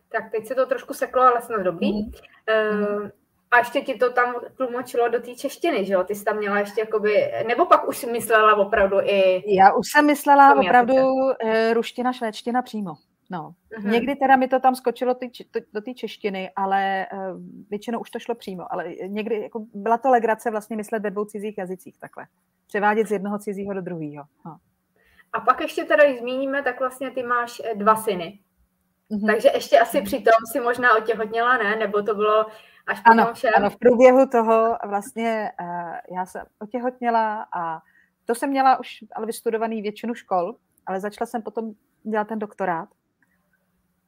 [0.10, 1.93] Tak teď se to trošku seklo, ale snad dobrý.
[1.93, 2.08] Mm.
[2.08, 3.10] Uh,
[3.51, 6.03] a ještě ti to tam tlumočilo do té češtiny, že jo?
[6.03, 9.43] Ty jsi tam měla ještě jakoby, nebo pak už si myslela opravdu i...
[9.56, 11.34] Já už jsem myslela opravdu uh,
[11.73, 12.93] ruština, švédština přímo.
[13.29, 13.53] No.
[13.71, 13.91] Mm-hmm.
[13.91, 18.09] Někdy teda mi to tam skočilo ty, to, do té češtiny, ale uh, většinou už
[18.09, 18.73] to šlo přímo.
[18.73, 22.27] Ale někdy jako byla to legrace vlastně myslet ve dvou cizích jazycích takhle.
[22.67, 24.23] Převádět z jednoho cizího do druhého.
[24.45, 24.57] No.
[25.33, 28.39] A pak ještě teda, když zmíníme, tak vlastně ty máš eh, dva syny.
[29.11, 29.25] Mm-hmm.
[29.25, 31.75] Takže ještě asi přitom si možná otěhotněla, ne?
[31.75, 32.45] Nebo to bylo
[32.87, 33.51] až po ano, všem?
[33.55, 37.81] Ano, v průběhu toho vlastně uh, já jsem otěhotněla a
[38.25, 41.71] to jsem měla už ale vystudovaný většinu škol, ale začala jsem potom
[42.03, 42.89] dělat ten doktorát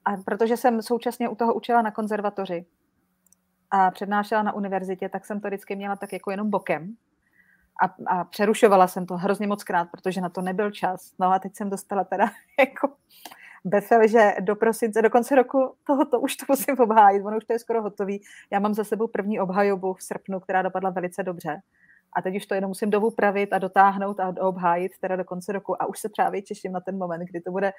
[0.09, 2.65] a protože jsem současně u toho učila na konzervatoři
[3.71, 6.95] a přednášela na univerzitě, tak jsem to vždycky měla tak jako jenom bokem.
[7.81, 11.13] A, a přerušovala jsem to hrozně moc krát, protože na to nebyl čas.
[11.19, 12.25] No a teď jsem dostala teda
[12.59, 12.93] jako
[13.65, 17.53] befel, že do prosince, do konce roku tohoto už to musím obhájit, ono už to
[17.53, 18.21] je skoro hotový.
[18.51, 21.61] Já mám za sebou první obhajobu v srpnu, která dopadla velice dobře.
[22.13, 25.81] A teď už to jenom musím dovupravit a dotáhnout a obhájit teda do konce roku.
[25.81, 27.73] A už se právě těším na ten moment, kdy to bude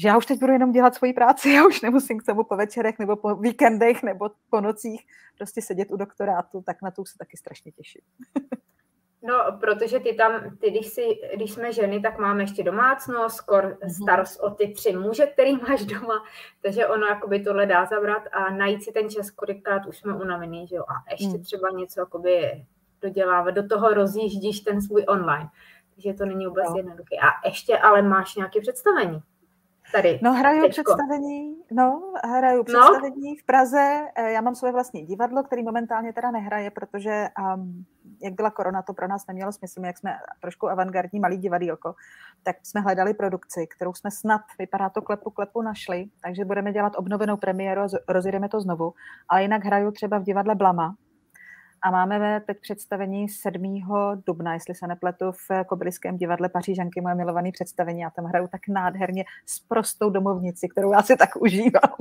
[0.00, 2.56] že já už teď budu jenom dělat svoji práci, já už nemusím k tomu po
[2.56, 7.18] večerech nebo po víkendech nebo po nocích prostě sedět u doktorátu, tak na to se
[7.18, 8.02] taky strašně těším.
[9.22, 11.02] No, protože ty tam, ty, když, si,
[11.36, 13.90] když jsme ženy, tak máme ještě domácnost, skor mhm.
[13.90, 16.24] starost o ty tři muže, který máš doma,
[16.62, 20.66] takže ono jakoby tohle dá zabrat a najít si ten čas, kolikrát už jsme unavený,
[20.66, 21.42] že jo, a ještě hmm.
[21.42, 22.64] třeba něco jakoby
[23.00, 25.48] dodělávat, do toho rozjíždíš ten svůj online,
[25.94, 26.76] takže to není vůbec no.
[26.76, 27.16] jednoduché.
[27.16, 29.22] A ještě ale máš nějaké představení
[29.92, 30.20] tady?
[30.22, 30.82] No hraju teďko.
[30.82, 32.64] představení, no hraju no.
[32.64, 33.36] představení no.
[33.42, 34.00] v Praze.
[34.14, 37.84] Eh, já mám svoje vlastní divadlo, který momentálně teda nehraje, protože um,
[38.22, 39.80] jak byla korona, to pro nás nemělo smysl.
[39.80, 41.94] My, jak jsme trošku avantgardní malý divadílko,
[42.42, 46.92] tak jsme hledali produkci, kterou jsme snad, vypadá to klepu klepu, našli, takže budeme dělat
[46.96, 48.92] obnovenou premiéru a rozjedeme to znovu.
[49.28, 50.94] Ale jinak hraju třeba v divadle Blama,
[51.82, 53.62] a máme teď představení 7.
[54.26, 58.00] dubna, jestli se nepletu, v Kobyliském divadle Pařížanky, moje milované představení.
[58.00, 61.94] Já tam hraju tak nádherně s prostou domovnici, kterou já si tak užívám.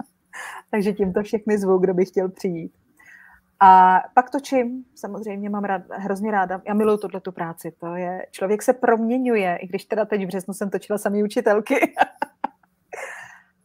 [0.70, 2.72] Takže tímto všechny zvu, kdo by chtěl přijít.
[3.60, 8.26] A pak točím, samozřejmě mám rád, hrozně ráda, já miluju tuhle tu práci, to je,
[8.30, 11.74] člověk se proměňuje, i když teda teď v březnu jsem točila samý učitelky,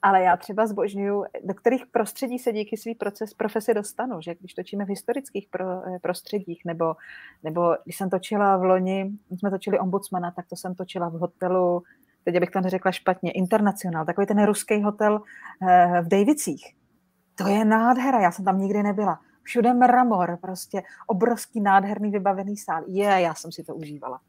[0.04, 4.54] ale já třeba zbožňuju, do kterých prostředí se díky svý proces profesi dostanu, že když
[4.54, 6.96] točíme v historických pro, eh, prostředích, nebo,
[7.44, 11.84] nebo když jsem točila v loni, jsme točili ombudsmana, tak to jsem točila v hotelu,
[12.24, 15.22] teď bych to neřekla špatně, Internacional, takový ten ruský hotel
[15.70, 16.76] eh, v Davicích.
[17.36, 19.20] To je nádhera, já jsem tam nikdy nebyla.
[19.44, 22.84] Všude mramor, prostě obrovský nádherný vybavený sál.
[22.88, 24.20] Je, já jsem si to užívala.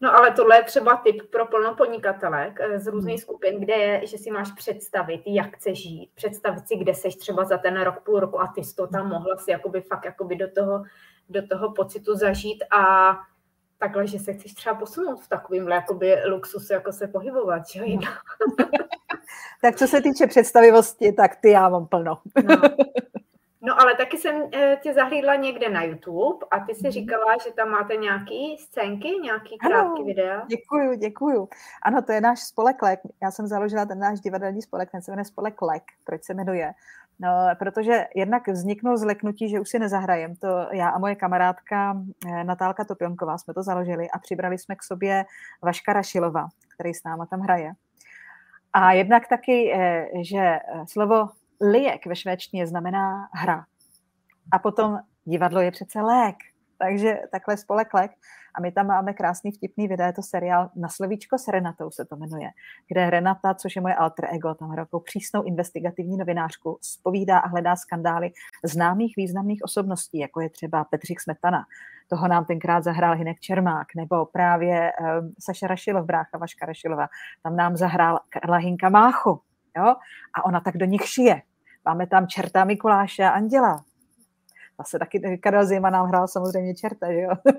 [0.00, 3.22] No ale tohle je třeba tip pro plnopodnikatelek eh, z různých hmm.
[3.22, 7.44] skupin, kde je, že si máš představit, jak chceš žít, představit si, kde seš třeba
[7.44, 10.36] za ten rok, půl roku a ty jsi to tam mohla si jakoby fakt jakoby
[10.36, 10.82] do toho,
[11.28, 13.16] do toho pocitu zažít a
[13.78, 18.00] takhle, že se chceš třeba posunout v takovým jakoby luxusu, jako se pohybovat, že no.
[19.62, 22.18] tak co se týče představivosti, tak ty já mám plno.
[22.44, 22.56] no.
[23.66, 26.90] No ale taky jsem eh, tě zahlídla někde na YouTube a ty si mhm.
[26.90, 30.42] říkala, že tam máte nějaké scénky, nějaký krátké videa.
[30.46, 31.48] Děkuju, děkuju.
[31.82, 33.00] Ano, to je náš spolek LEK.
[33.22, 35.82] Já jsem založila ten náš divadelní spolek, ten se jmenuje spolek LEK.
[36.04, 36.72] Proč se jmenuje?
[37.18, 40.36] No, protože jednak vzniknul zleknutí, že už si nezahrajem.
[40.36, 44.82] To já a moje kamarádka eh, Natálka Topionková jsme to založili a přibrali jsme k
[44.82, 45.24] sobě
[45.62, 47.72] Vaška Rašilova, který s náma tam hraje.
[48.72, 51.28] A jednak taky, eh, že slovo
[51.60, 53.64] Lijek ve švédštině znamená hra.
[54.52, 56.36] A potom divadlo je přece lék.
[56.78, 58.10] Takže takhle spolek lék.
[58.54, 62.04] A my tam máme krásný vtipný video, je to seriál Na slovíčko s Renatou se
[62.04, 62.50] to jmenuje,
[62.88, 67.76] kde Renata, což je moje alter ego, tam hraje přísnou investigativní novinářku, spovídá a hledá
[67.76, 68.30] skandály
[68.64, 71.64] známých významných osobností, jako je třeba Petřík Smetana.
[72.08, 77.08] Toho nám tenkrát zahrál Hinek Čermák, nebo právě um, Saša Rašilov, brácha Vaška Rašilova.
[77.42, 79.40] Tam nám zahrál Karla Hinka Máchu.
[79.76, 79.94] Jo?
[80.34, 81.42] A ona tak do nich šije.
[81.84, 83.84] Máme tam čerta Mikuláše a Anděla.
[84.78, 87.30] Zase taky Karel Zima nám hrál samozřejmě čerta, že jo?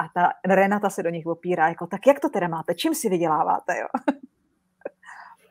[0.00, 3.08] A ta Renata se do nich opírá, jako tak jak to teda máte, čím si
[3.08, 3.86] vyděláváte, jo?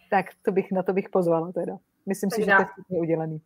[0.10, 1.73] tak to bych, na to bych pozvala teda.
[2.05, 3.41] Myslím si, dá, že to je udělaný.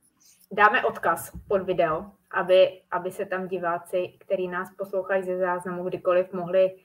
[0.51, 6.33] Dáme odkaz pod video, aby, aby se tam diváci, který nás poslouchají ze záznamu, kdykoliv
[6.33, 6.75] mohli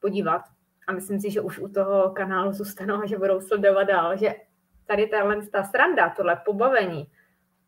[0.00, 0.42] podívat.
[0.86, 4.34] A myslím si, že už u toho kanálu zůstanou a že budou sledovat dál, že
[4.90, 7.06] tady tahle ta sranda, tohle pobavení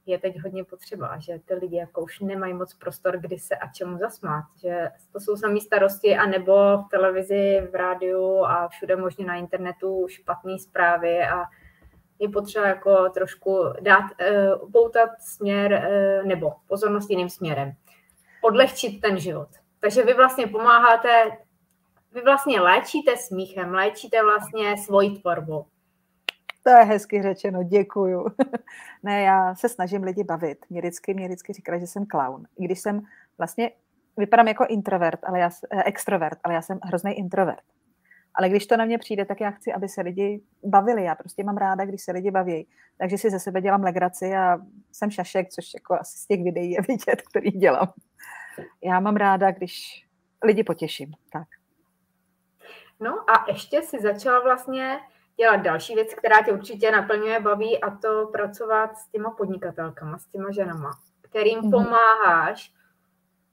[0.07, 3.69] je teď hodně potřeba, že ty lidi jako už nemají moc prostor, kdy se a
[3.73, 9.25] čemu zasmát, že to jsou samé starosti, anebo v televizi, v rádiu a všude možně
[9.27, 11.43] na internetu špatné zprávy a
[12.19, 17.73] je potřeba jako trošku dát, uh, poutat směr uh, nebo pozornost jiným směrem.
[18.41, 19.49] Odlehčit ten život.
[19.81, 21.31] Takže vy vlastně pomáháte,
[22.13, 25.67] vy vlastně léčíte smíchem, léčíte vlastně svoji tvorbu.
[26.63, 28.27] To je hezky řečeno, děkuju.
[29.03, 30.59] ne, já se snažím lidi bavit.
[30.71, 32.47] Mě vždycky, mě vždycky říkala, že jsem clown.
[32.59, 33.03] I když jsem
[33.39, 33.71] vlastně,
[34.17, 37.65] vypadám jako introvert, ale já, eh, extrovert, ale já jsem hrozný introvert.
[38.35, 41.05] Ale když to na mě přijde, tak já chci, aby se lidi bavili.
[41.05, 42.69] Já prostě mám ráda, když se lidi baví.
[42.99, 44.59] Takže si ze sebe dělám legraci a
[44.93, 47.93] jsem šašek, což jako asi z těch videí je vidět, který dělám.
[48.85, 50.07] Já mám ráda, když
[50.45, 51.13] lidi potěším.
[51.33, 51.49] Tak.
[53.01, 54.99] No a ještě si začala vlastně
[55.37, 60.27] dělat další věc, která tě určitě naplňuje, baví a to pracovat s těma podnikatelkama, s
[60.27, 60.91] těma ženama,
[61.21, 61.71] kterým mm-hmm.
[61.71, 62.73] pomáháš,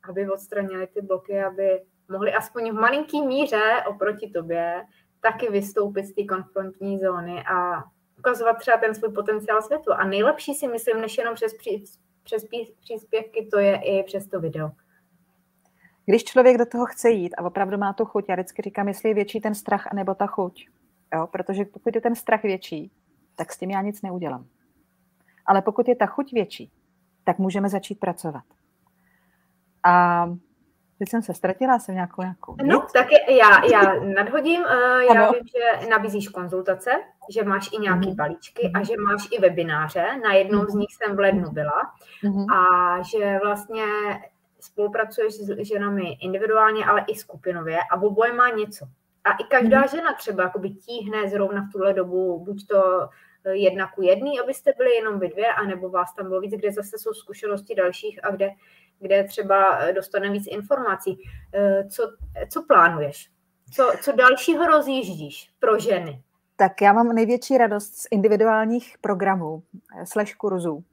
[0.09, 4.83] aby odstranili ty bloky, aby mohli aspoň v malinký míře oproti tobě
[5.21, 7.83] taky vystoupit z té konfrontní zóny a
[8.17, 9.93] ukazovat třeba ten svůj potenciál světu.
[9.93, 11.83] A nejlepší si myslím, než jenom přes, pří,
[12.23, 12.45] přes
[12.81, 14.71] příspěvky, to je i přes to video.
[16.05, 19.09] Když člověk do toho chce jít a opravdu má tu chuť, já vždycky říkám, jestli
[19.09, 20.65] je větší ten strach nebo ta chuť.
[21.15, 21.27] Jo?
[21.27, 22.91] Protože pokud je ten strach větší,
[23.35, 24.45] tak s tím já nic neudělám.
[25.45, 26.71] Ale pokud je ta chuť větší,
[27.23, 28.43] tak můžeme začít pracovat.
[29.83, 30.25] A
[30.99, 32.55] teď jsem se ztratila, jsem nějakou nějakou.
[32.63, 34.61] No, tak já, já nadhodím.
[34.65, 35.31] Eh, já ano.
[35.31, 36.91] vím, že nabízíš konzultace,
[37.29, 38.15] že máš i nějaké mm-hmm.
[38.15, 40.07] balíčky a že máš i webináře.
[40.23, 40.71] Na jednom mm-hmm.
[40.71, 41.93] z nich jsem v lednu byla.
[42.23, 42.55] Mm-hmm.
[42.55, 43.83] A že vlastně
[44.59, 48.85] spolupracuješ s ženami individuálně, ale i skupinově a oboje má něco.
[49.23, 49.87] A i každá mhm.
[49.87, 53.09] žena třeba jakoby tíhne zrovna v tuhle dobu buď to
[53.45, 56.71] eh, jedna ku jedný, abyste byli jenom vy dvě, anebo vás tam bylo víc, kde
[56.71, 58.49] zase jsou zkušenosti dalších a kde,
[58.99, 61.29] kde třeba eh, dostane víc informací.
[61.53, 62.03] Eh, co,
[62.49, 63.29] co plánuješ?
[63.71, 66.21] Co, co dalšího rozjíždíš pro ženy?
[66.55, 69.63] Tak já mám největší radost z individuálních programů,
[70.03, 70.83] slash kurzů,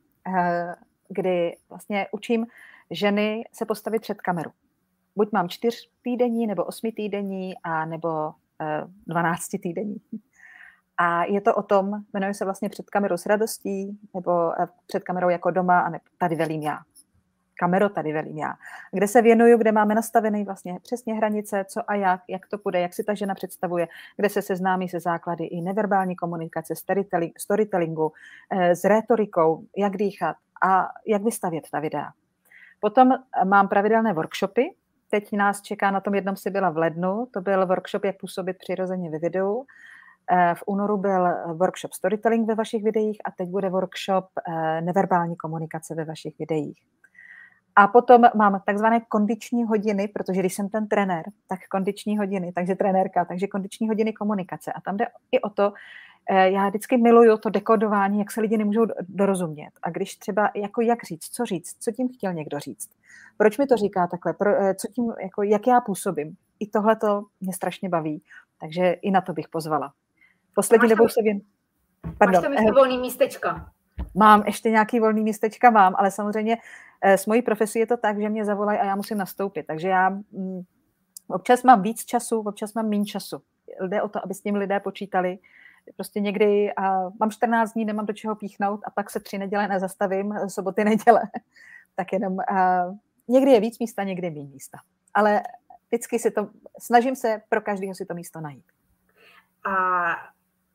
[1.08, 2.46] kdy vlastně učím
[2.90, 4.50] ženy se postavit před kameru
[5.16, 9.96] buď mám čtyř týdení, nebo osmi týdení, a nebo eh, dvanácti týdení.
[10.98, 15.02] A je to o tom, jmenuje se vlastně před kamerou s radostí, nebo eh, před
[15.02, 16.78] kamerou jako doma, a ne, tady velím já.
[17.58, 18.54] Kamero tady velím já.
[18.92, 22.80] Kde se věnuju, kde máme nastavený vlastně přesně hranice, co a jak, jak to bude,
[22.80, 26.74] jak si ta žena představuje, kde se seznámí se základy i neverbální komunikace,
[27.38, 28.12] storytellingu,
[28.50, 32.12] eh, s rétorikou, jak dýchat a jak vystavět ta videa.
[32.80, 33.12] Potom
[33.44, 34.74] mám pravidelné workshopy,
[35.10, 38.58] Teď nás čeká, na tom jednom si byla v lednu, to byl workshop, jak působit
[38.58, 39.64] přirozeně ve videu.
[40.30, 45.36] Eh, v únoru byl workshop storytelling ve vašich videích a teď bude workshop eh, neverbální
[45.36, 46.78] komunikace ve vašich videích.
[47.76, 52.74] A potom mám takzvané kondiční hodiny, protože když jsem ten trenér, tak kondiční hodiny, takže
[52.74, 54.72] trenérka, takže kondiční hodiny komunikace.
[54.72, 55.72] A tam jde i o to,
[56.30, 59.70] eh, já vždycky miluju to dekodování, jak se lidi nemůžou dorozumět.
[59.82, 62.88] A když třeba, jako jak říct, co říct, co tím chtěl někdo říct,
[63.36, 66.36] proč mi to říká takhle, pro, eh, co tím, jako, jak já působím.
[66.60, 68.22] I tohle to mě strašně baví,
[68.60, 69.92] takže i na to bych pozvala.
[70.54, 71.40] Poslední dobou se věn...
[72.18, 72.34] Pardon.
[72.34, 73.72] Máš tam ještě volný místečka?
[74.14, 76.56] Mám ještě nějaký volný místečka, mám, ale samozřejmě
[77.02, 79.66] eh, s mojí profesí je to tak, že mě zavolají a já musím nastoupit.
[79.66, 80.62] Takže já mm,
[81.28, 83.42] občas mám víc času, občas mám méně času.
[83.86, 85.38] Jde o to, aby s tím lidé počítali.
[85.96, 89.68] Prostě někdy a mám 14 dní, nemám do čeho píchnout a pak se tři neděle
[89.68, 91.22] nezastavím, soboty, neděle.
[91.96, 92.84] Tak jenom a
[93.28, 94.78] někdy je víc místa, někdy méně místa.
[95.14, 95.42] Ale
[95.88, 98.64] vždycky si to, snažím se pro každého si to místo najít.
[99.64, 100.06] A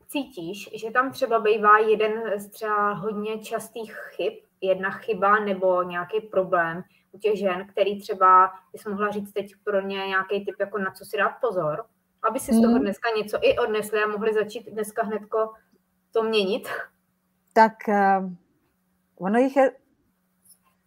[0.07, 6.21] cítíš, že tam třeba bývá jeden z třeba hodně častých chyb, jedna chyba nebo nějaký
[6.21, 10.77] problém u těch žen, který třeba bys mohla říct teď pro ně nějaký typ, jako
[10.77, 11.85] na co si dát pozor,
[12.29, 12.81] aby si z toho hmm.
[12.81, 15.53] dneska něco i odnesli a mohli začít dneska hnedko
[16.11, 16.67] to měnit?
[17.53, 18.31] Tak uh,
[19.15, 19.71] ono jich je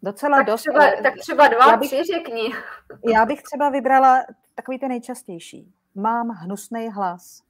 [0.05, 0.61] docela tak dost.
[0.61, 2.53] Třeba, tak třeba dva, bych, tři řekni.
[3.13, 5.75] Já bych třeba vybrala takový ten nejčastější.
[5.95, 7.43] Mám hnusný hlas.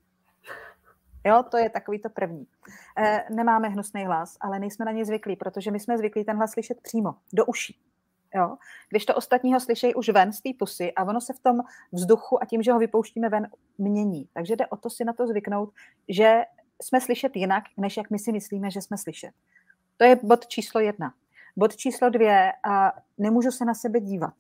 [1.26, 2.46] Jo, to je takový to první.
[2.98, 6.50] E, nemáme hnusný hlas, ale nejsme na ně zvyklí, protože my jsme zvyklí ten hlas
[6.50, 7.78] slyšet přímo, do uší.
[8.34, 8.56] Jo?
[8.88, 11.60] Když to ostatního slyšejí už ven z té pusy a ono se v tom
[11.92, 14.28] vzduchu a tím, že ho vypouštíme ven, mění.
[14.32, 15.72] Takže jde o to si na to zvyknout,
[16.08, 16.42] že
[16.82, 19.30] jsme slyšet jinak, než jak my si myslíme, že jsme slyšet.
[19.96, 21.14] To je bod číslo jedna.
[21.56, 24.34] Bod číslo dvě, a nemůžu se na sebe dívat.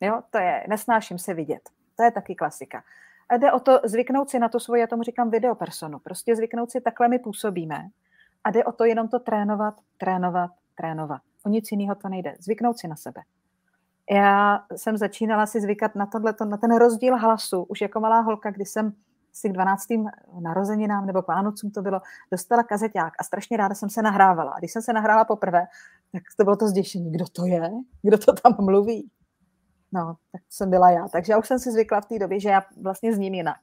[0.00, 1.70] Jo, to je, nesnáším se vidět.
[1.96, 2.82] To je taky klasika.
[3.28, 5.98] A jde o to zvyknout si na to svoje, já tomu říkám videopersonu.
[5.98, 7.88] Prostě zvyknout si, takhle my působíme.
[8.44, 11.22] A jde o to jenom to trénovat, trénovat, trénovat.
[11.46, 12.34] O nic jiného to nejde.
[12.40, 13.20] Zvyknout si na sebe.
[14.10, 18.50] Já jsem začínala si zvykat na tohle, na ten rozdíl hlasu, už jako malá holka,
[18.50, 18.92] kdy jsem
[19.32, 19.86] si k 12.
[20.40, 24.52] narozeninám nebo k Vánocům to bylo, dostala kazeťák a strašně ráda jsem se nahrávala.
[24.52, 25.66] A když jsem se nahrála poprvé,
[26.12, 27.12] tak to bylo to zděšení.
[27.12, 27.70] Kdo to je?
[28.02, 29.10] Kdo to tam mluví?
[29.92, 31.08] No, tak jsem byla já.
[31.08, 33.60] Takže já už jsem si zvykla v té době, že já vlastně zním jinak.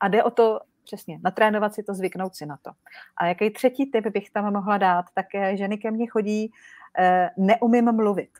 [0.00, 2.70] A jde o to přesně, natrénovat si to, zvyknout si na to.
[3.16, 6.52] A jaký třetí typ bych tam mohla dát, tak ženy ke mně chodí,
[6.98, 8.30] eh, neumím mluvit.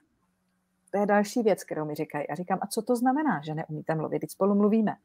[0.91, 2.29] To je další věc, kterou mi říkají.
[2.29, 4.21] A říkám, a co to znamená, že neumíte mluvit?
[4.21, 4.97] Teď spolu mluvíme.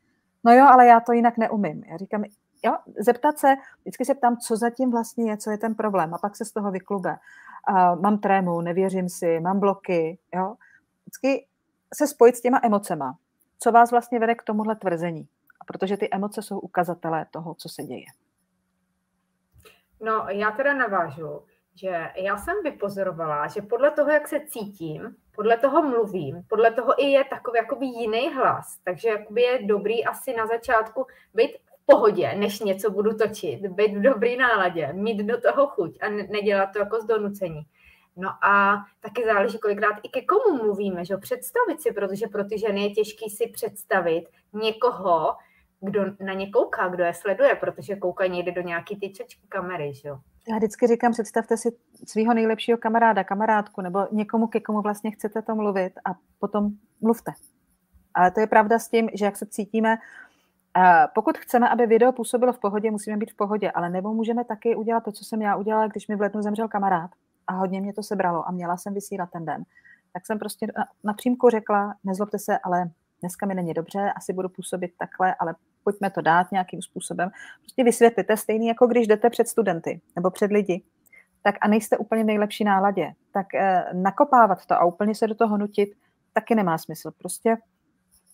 [0.43, 1.83] No jo, ale já to jinak neumím.
[1.83, 2.23] Já říkám,
[2.65, 6.13] jo, zeptat se, vždycky se ptám, co zatím vlastně je, co je ten problém.
[6.13, 7.15] A pak se z toho vyklube.
[8.01, 10.55] Mám trému, nevěřím si, mám bloky, jo.
[11.01, 11.47] Vždycky
[11.93, 13.17] se spojit s těma emocema.
[13.59, 15.27] Co vás vlastně vede k tomuhle tvrzení?
[15.67, 18.05] Protože ty emoce jsou ukazatelé toho, co se děje.
[20.01, 21.45] No, já teda navážu,
[21.75, 27.03] že já jsem vypozorovala, že podle toho, jak se cítím, podle toho mluvím, podle toho
[27.03, 32.35] i je takový jakoby jiný hlas, takže jakoby je dobrý asi na začátku být pohodě,
[32.35, 36.79] než něco budu točit, být v dobrý náladě, mít do toho chuť a nedělat to
[36.79, 37.61] jako z donucení.
[38.17, 42.59] No a taky záleží kolikrát i ke komu mluvíme, že představit si, protože pro ty
[42.59, 45.35] ženy je těžký si představit někoho,
[45.81, 49.13] kdo na ně kouká, kdo je sleduje, protože koukají někde do nějaký ty
[49.49, 50.19] kamery, že jo.
[50.49, 51.69] Já vždycky říkám, představte si
[52.07, 56.69] svého nejlepšího kamaráda, kamarádku, nebo někomu, ke komu vlastně chcete to mluvit a potom
[57.01, 57.31] mluvte.
[58.13, 59.97] Ale to je pravda s tím, že jak se cítíme,
[61.15, 64.75] pokud chceme, aby video působilo v pohodě, musíme být v pohodě, ale nebo můžeme taky
[64.75, 67.11] udělat to, co jsem já udělala, když mi v lednu zemřel kamarád
[67.47, 69.63] a hodně mě to sebralo a měla jsem vysílat ten den.
[70.13, 74.33] Tak jsem prostě na, na přímku řekla, nezlobte se, ale dneska mi není dobře, asi
[74.33, 77.29] budu působit takhle, ale pojďme to dát nějakým způsobem.
[77.61, 80.83] Prostě vysvětlíte, stejný jako když jdete před studenty nebo před lidi,
[81.43, 85.35] tak a nejste úplně v nejlepší náladě, tak eh, nakopávat to a úplně se do
[85.35, 85.89] toho nutit
[86.33, 87.11] taky nemá smysl.
[87.17, 87.57] Prostě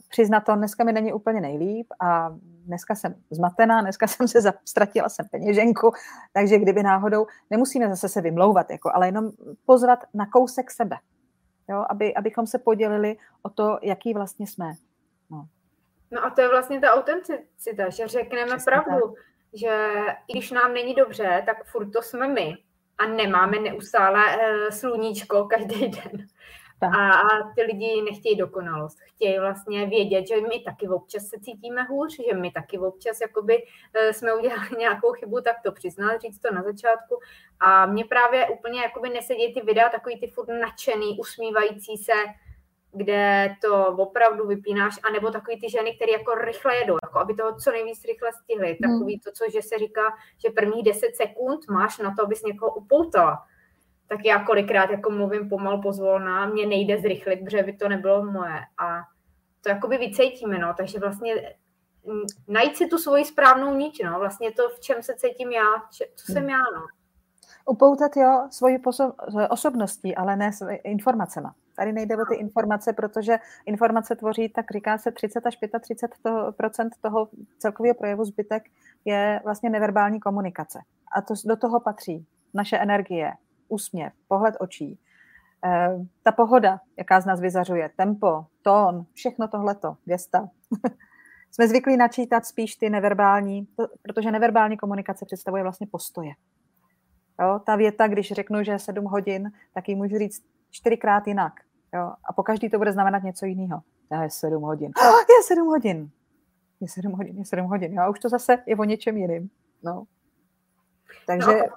[0.10, 5.10] přiznat to, dneska mi není úplně nejlíp a dneska jsem zmatená, dneska jsem se ztratila
[5.10, 5.92] jsem peněženku,
[6.34, 9.32] takže kdyby náhodou, nemusíme zase se vymlouvat, jako, ale jenom
[9.66, 10.98] pozvat na kousek sebe,
[11.70, 14.74] jo, aby, abychom se podělili o to, jaký vlastně jsme.
[15.30, 15.48] No.
[16.12, 19.24] no a to je vlastně ta autenticita, že řekneme Přesně pravdu, tak.
[19.54, 19.92] že
[20.28, 22.54] i když nám není dobře, tak furt to jsme my
[22.98, 26.28] a nemáme neustále uh, sluníčko každý den.
[26.82, 29.00] A, a ty lidi nechtějí dokonalost.
[29.02, 33.64] Chtějí vlastně vědět, že my taky občas se cítíme hůř, že my taky občas jakoby
[33.94, 37.20] eh, jsme udělali nějakou chybu, tak to přiznat, říct to na začátku.
[37.60, 42.14] A mě právě úplně jakoby nesedí ty videa, takový ty furt nadšený, usmívající se,
[42.92, 47.56] kde to opravdu vypínáš, anebo takový ty ženy, které jako rychle jedou, jako aby toho
[47.56, 48.78] co nejvíc rychle stihly.
[48.84, 48.94] Hmm.
[48.94, 50.02] Takový to, co že se říká,
[50.46, 53.38] že prvních 10 sekund máš na to, abys někoho upoutala
[54.10, 58.60] tak já kolikrát jako mluvím pomal pozvolná, mě nejde zrychlit, protože by to nebylo moje.
[58.78, 59.00] A
[59.62, 61.56] to jakoby vycejtíme, no, takže vlastně
[62.48, 65.66] najít si tu svoji správnou nič, no, vlastně to, v čem se cítím já,
[66.16, 66.82] co jsem já, no.
[67.66, 68.80] Upoutat, jo, svoji
[69.50, 71.56] osobností, ale ne svoji informacema.
[71.76, 77.30] Tady nejde o ty informace, protože informace tvoří, tak říká se 30 až 35% toho
[77.58, 78.64] celkového projevu zbytek
[79.06, 80.80] je vlastně neverbální komunikace.
[81.12, 83.34] A to do toho patří naše energie,
[83.70, 85.00] úsměv, pohled očí,
[85.66, 85.90] eh,
[86.24, 90.50] ta pohoda, jaká z nás vyzařuje, tempo, tón, všechno tohleto, věsta.
[91.52, 93.68] Jsme zvyklí načítat spíš ty neverbální,
[94.02, 96.32] protože neverbální komunikace představuje vlastně postoje.
[97.42, 101.54] Jo, ta věta, když řeknu, že je sedm hodin, tak ji můžu říct čtyřikrát jinak.
[101.94, 103.82] Jo, a po každý to bude znamenat něco jiného.
[104.22, 104.92] Je sedm hodin.
[105.30, 106.10] Je sedm hodin.
[106.82, 107.94] Je sedm hodin, je sedm hodin.
[107.94, 109.50] Jo, a už to zase je o něčem jiným.
[109.84, 110.04] No.
[111.28, 111.58] Takže...
[111.58, 111.76] No,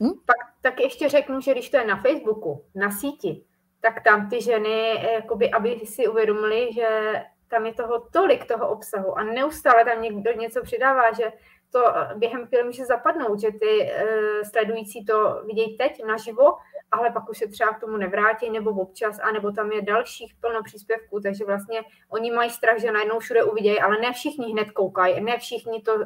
[0.00, 0.12] hm?
[0.26, 3.44] Pak tak ještě řeknu, že když to je na Facebooku, na síti,
[3.80, 9.18] tak tam ty ženy, jakoby, aby si uvědomili, že tam je toho tolik toho obsahu
[9.18, 11.32] a neustále tam někdo něco přidává, že
[11.70, 11.84] to
[12.14, 16.56] během chvíli může zapadnout, že ty uh, sledující to vidějí teď naživo,
[16.90, 20.62] ale pak už se třeba k tomu nevrátí, nebo občas, anebo tam je dalších plno
[20.62, 25.20] příspěvků, takže vlastně oni mají strach, že najednou všude uvidějí, ale ne všichni hned koukají,
[25.20, 25.98] ne všichni to,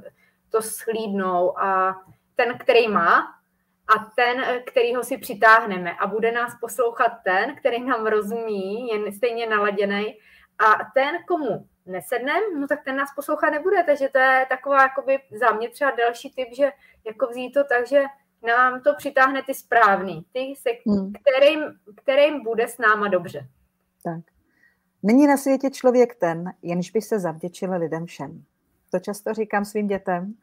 [0.50, 2.00] to schlídnou a
[2.34, 3.39] ten, který má,
[3.96, 9.12] a ten, který ho si přitáhneme a bude nás poslouchat ten, který nám rozumí, je
[9.12, 10.18] stejně naladěný
[10.58, 15.18] a ten, komu nesednem, no tak ten nás poslouchat nebude, takže to je taková jakoby
[15.40, 16.70] za mě třeba další typ, že
[17.06, 18.02] jako vzít to tak, že
[18.46, 21.12] nám to přitáhne ty správný, ty, se, hmm.
[21.12, 21.64] kterým,
[21.96, 23.48] kterým bude s náma dobře.
[24.04, 24.20] Tak.
[25.02, 28.44] Není na světě člověk ten, jenž by se zavděčil lidem všem.
[28.90, 30.34] To často říkám svým dětem.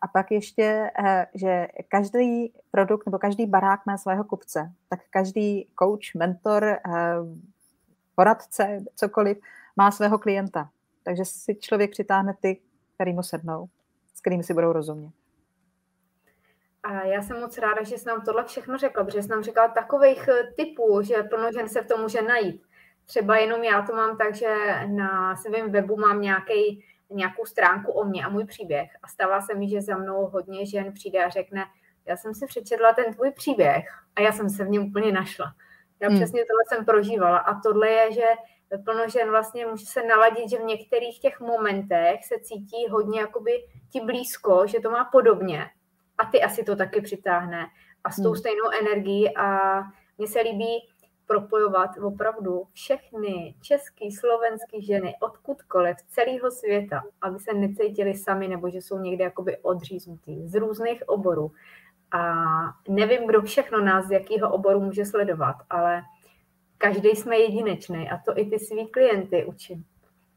[0.00, 4.72] A pak ještě, eh, že každý produkt nebo každý barák má svého kupce.
[4.88, 6.80] Tak každý coach, mentor, eh,
[8.14, 9.38] poradce, cokoliv,
[9.76, 10.70] má svého klienta.
[11.02, 12.60] Takže si člověk přitáhne ty,
[12.94, 13.68] který mu sednou,
[14.14, 15.12] s kterými si budou rozumět.
[16.82, 19.68] A já jsem moc ráda, že jsi nám tohle všechno řekla, protože jsi nám říkala
[19.68, 22.62] takových eh, typů, že plno žen se v tom může najít.
[23.06, 28.04] Třeba jenom já to mám tak, že na svém webu mám nějaký, nějakou stránku o
[28.04, 28.90] mě a můj příběh.
[29.02, 31.64] A stává se mi, že za mnou hodně žen přijde a řekne,
[32.06, 33.84] já jsem si přečetla ten tvůj příběh
[34.16, 35.46] a já jsem se v něm úplně našla.
[36.00, 36.18] Já hmm.
[36.18, 38.26] přesně tohle jsem prožívala a tohle je, že
[38.84, 43.52] plno žen vlastně může se naladit, že v některých těch momentech se cítí hodně jakoby
[43.92, 45.66] ti blízko, že to má podobně
[46.18, 47.66] a ty asi to taky přitáhne
[48.04, 48.36] a s tou hmm.
[48.36, 49.80] stejnou energií a
[50.18, 50.88] mně se líbí
[51.30, 58.70] propojovat opravdu všechny český, slovenský ženy odkudkoliv z celého světa, aby se necítili sami nebo
[58.70, 61.52] že jsou někde jakoby odříznutí z různých oborů.
[62.12, 62.34] A
[62.88, 66.02] nevím, kdo všechno nás z jakého oboru může sledovat, ale
[66.78, 69.84] každý jsme jedinečný a to i ty svý klienty učím.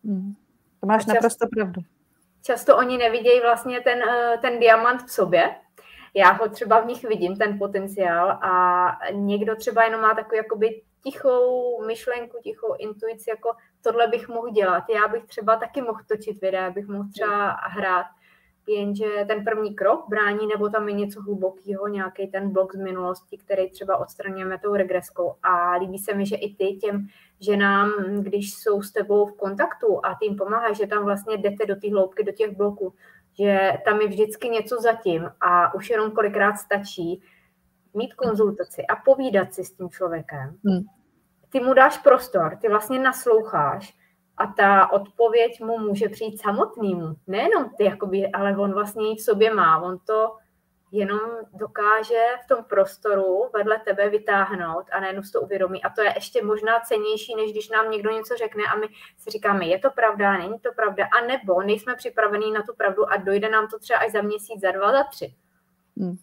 [0.05, 0.33] Hmm.
[0.79, 1.81] To máš často, naprosto pravdu.
[2.43, 5.55] Často oni nevidějí vlastně ten, eh, ten diamant v sobě,
[6.13, 10.81] já ho třeba v nich vidím, ten potenciál a někdo třeba jenom má takovou jakoby
[11.03, 13.51] tichou myšlenku, tichou intuici, jako
[13.81, 14.83] tohle bych mohl dělat.
[14.95, 18.05] Já bych třeba taky mohl točit videa, bych mohl třeba hrát
[18.67, 23.37] jenže ten první krok brání, nebo tam je něco hlubokého, nějaký ten blok z minulosti,
[23.37, 25.35] který třeba odstraňujeme tou regreskou.
[25.43, 27.07] A líbí se mi, že i ty těm
[27.39, 31.75] ženám, když jsou s tebou v kontaktu a tím pomáhá, že tam vlastně jdete do
[31.75, 32.93] té hloubky, do těch bloků,
[33.37, 37.21] že tam je vždycky něco zatím a už jenom kolikrát stačí
[37.93, 40.55] mít konzultaci a povídat si s tím člověkem.
[40.65, 40.81] Hmm.
[41.49, 43.93] Ty mu dáš prostor, ty vlastně nasloucháš
[44.37, 47.15] a ta odpověď mu může přijít samotnému.
[47.27, 49.81] Nejenom ty, jakoby, ale on vlastně ji v sobě má.
[49.81, 50.35] On to
[50.93, 55.83] jenom dokáže v tom prostoru vedle tebe vytáhnout a najednou si to uvědomí.
[55.83, 58.87] A to je ještě možná cenější, než když nám někdo něco řekne a my
[59.17, 63.11] si říkáme, je to pravda, není to pravda, a nebo nejsme připravení na tu pravdu
[63.11, 65.33] a dojde nám to třeba až za měsíc, za dva, za tři.
[65.97, 66.15] Hmm.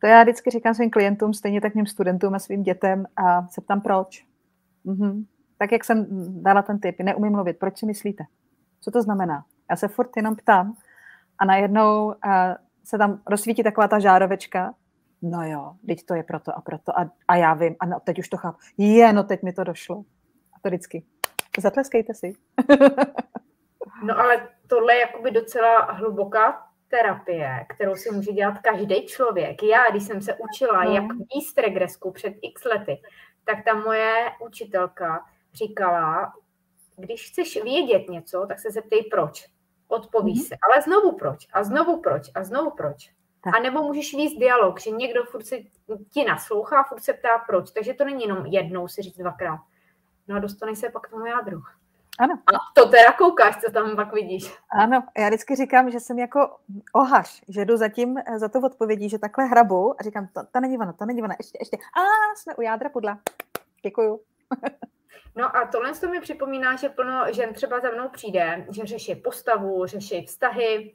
[0.00, 3.60] To já vždycky říkám svým klientům, stejně tak mým studentům a svým dětem a se
[3.60, 4.24] ptám proč.
[4.84, 5.24] Mhm
[5.58, 6.06] tak jak jsem
[6.42, 8.24] dala ten tip, neumím mluvit, proč si myslíte?
[8.80, 9.44] Co to znamená?
[9.70, 10.74] Já se furt jenom ptám
[11.38, 12.14] a najednou
[12.84, 14.74] se tam rozsvítí taková ta žárovečka,
[15.22, 18.18] no jo, teď to je proto a proto a, a já vím, a no, teď
[18.18, 18.58] už to chápu.
[18.78, 20.04] Je, no teď mi to došlo.
[20.52, 21.04] A to vždycky.
[21.58, 22.32] Zatleskejte si.
[24.04, 29.62] no ale tohle je jakoby docela hluboká terapie, kterou si může dělat každý člověk.
[29.62, 30.94] Já, když jsem se učila, no.
[30.94, 31.04] jak
[31.34, 33.02] výst regresku před x lety,
[33.44, 35.24] tak ta moje učitelka
[35.54, 36.32] říkala,
[36.96, 39.53] když chceš vědět něco, tak se zeptej proč.
[39.88, 40.48] Odpoví mm-hmm.
[40.48, 43.10] se, ale znovu proč, a znovu proč, a znovu proč.
[43.44, 43.56] Tak.
[43.56, 45.56] A nebo můžeš víc dialog, že někdo furt se
[46.10, 47.70] ti naslouchá, furt se ptá proč.
[47.70, 49.60] Takže to není jenom jednou si říct dvakrát.
[50.28, 51.62] No a dostaneš se pak k tomu jádru.
[52.18, 52.34] Ano.
[52.46, 54.54] A to teda koukáš, co tam pak vidíš.
[54.70, 56.56] Ano, já vždycky říkám, že jsem jako
[56.92, 60.78] ohař, že jdu zatím za to odpovědí, že takhle hrabu a říkám, to, to není
[60.78, 61.76] ono, to není ono, ještě, ještě.
[61.76, 62.00] A
[62.36, 63.18] jsme u jádra pudla.
[63.82, 64.20] Děkuju.
[65.36, 69.14] No a tohle to mi připomíná, že plno žen třeba za mnou přijde, že řeší
[69.14, 70.92] postavu, řeší vztahy,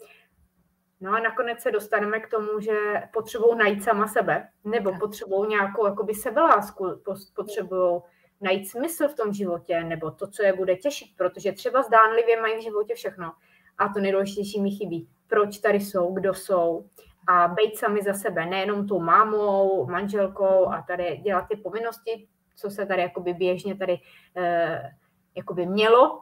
[1.01, 2.71] No a nakonec se dostaneme k tomu, že
[3.13, 7.01] potřebují najít sama sebe, nebo potřebují nějakou jakoby sebelásku,
[7.35, 8.01] potřebují
[8.41, 12.57] najít smysl v tom životě, nebo to, co je bude těšit, protože třeba zdánlivě mají
[12.57, 13.33] v životě všechno.
[13.77, 15.09] A to nejdůležitější mi chybí.
[15.27, 16.85] Proč tady jsou, kdo jsou
[17.27, 22.27] a být sami za sebe, nejenom tou mámou, manželkou a tady dělat ty povinnosti,
[22.60, 23.99] co se tady jakoby běžně tady
[24.38, 24.91] eh,
[25.36, 26.22] jakoby mělo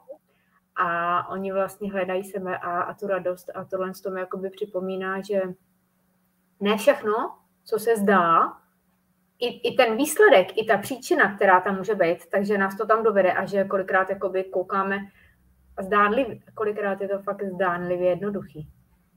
[0.76, 5.22] a oni vlastně hledají sebe a, a tu radost a tohle z tomu jakoby připomíná,
[5.22, 5.42] že
[6.60, 8.54] ne všechno, co se zdá,
[9.40, 13.04] i, i ten výsledek, i ta příčina, která tam může být, takže nás to tam
[13.04, 14.98] dovede a že kolikrát jakoby koukáme
[15.82, 18.70] zdánlivě, kolikrát je to fakt zdánlivě jednoduchý.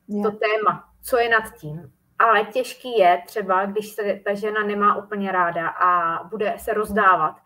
[0.08, 0.22] Je.
[0.22, 1.92] To téma, co je nad tím.
[2.20, 7.36] Ale těžký je třeba, když se ta žena nemá úplně ráda a bude se rozdávat,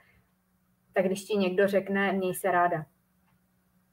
[0.92, 2.84] tak když ti někdo řekne, měj se ráda.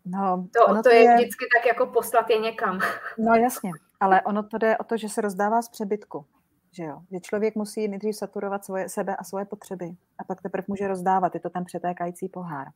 [0.06, 2.80] No, to, to je, je vždycky tak jako poslat je někam.
[3.18, 6.26] No jasně, ale ono to jde o to, že se rozdává z přebytku.
[6.72, 7.02] Že, jo?
[7.12, 9.86] že člověk musí nejdřív saturovat svoje, sebe a svoje potřeby
[10.18, 11.34] a pak teprve může rozdávat.
[11.34, 12.68] Je to ten přetékající pohár.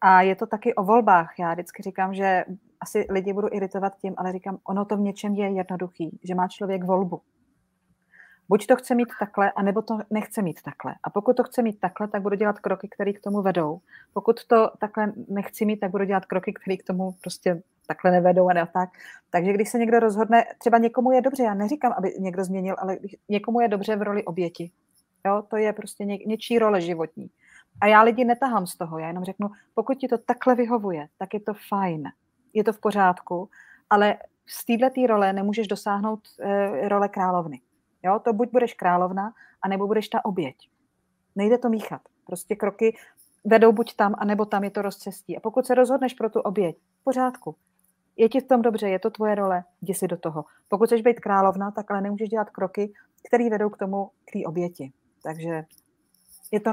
[0.00, 1.38] A je to taky o volbách.
[1.38, 2.44] Já vždycky říkám, že
[2.80, 6.48] asi lidi budu iritovat tím, ale říkám, ono to v něčem je jednoduchý, že má
[6.48, 7.20] člověk volbu.
[8.48, 10.94] Buď to chce mít takhle, anebo to nechce mít takhle.
[11.02, 13.80] A pokud to chce mít takhle, tak budu dělat kroky, které k tomu vedou.
[14.12, 18.48] Pokud to takhle nechci mít, tak budu dělat kroky, které k tomu prostě takhle nevedou
[18.48, 18.90] a ne tak.
[19.30, 22.98] Takže když se někdo rozhodne, třeba někomu je dobře, já neříkám, aby někdo změnil, ale
[23.28, 24.70] někomu je dobře v roli oběti.
[25.26, 27.30] Jo, to je prostě ně, něčí role životní.
[27.80, 31.34] A já lidi netahám z toho, já jenom řeknu, pokud ti to takhle vyhovuje, tak
[31.34, 32.08] je to fajn,
[32.52, 33.48] je to v pořádku,
[33.90, 37.60] ale z této role nemůžeš dosáhnout e, role královny.
[38.02, 39.32] Jo, to buď budeš královna,
[39.62, 40.56] anebo budeš ta oběť.
[41.36, 42.00] Nejde to míchat.
[42.26, 42.96] Prostě kroky
[43.44, 45.36] vedou buď tam, anebo tam je to rozcestí.
[45.36, 47.56] A pokud se rozhodneš pro tu oběť, v pořádku.
[48.16, 50.44] Je ti v tom dobře, je to tvoje role, jdi si do toho.
[50.68, 52.92] Pokud chceš být královna, tak ale nemůžeš dělat kroky,
[53.28, 54.92] které vedou k tomu, k té oběti.
[55.22, 55.64] Takže
[56.52, 56.70] je to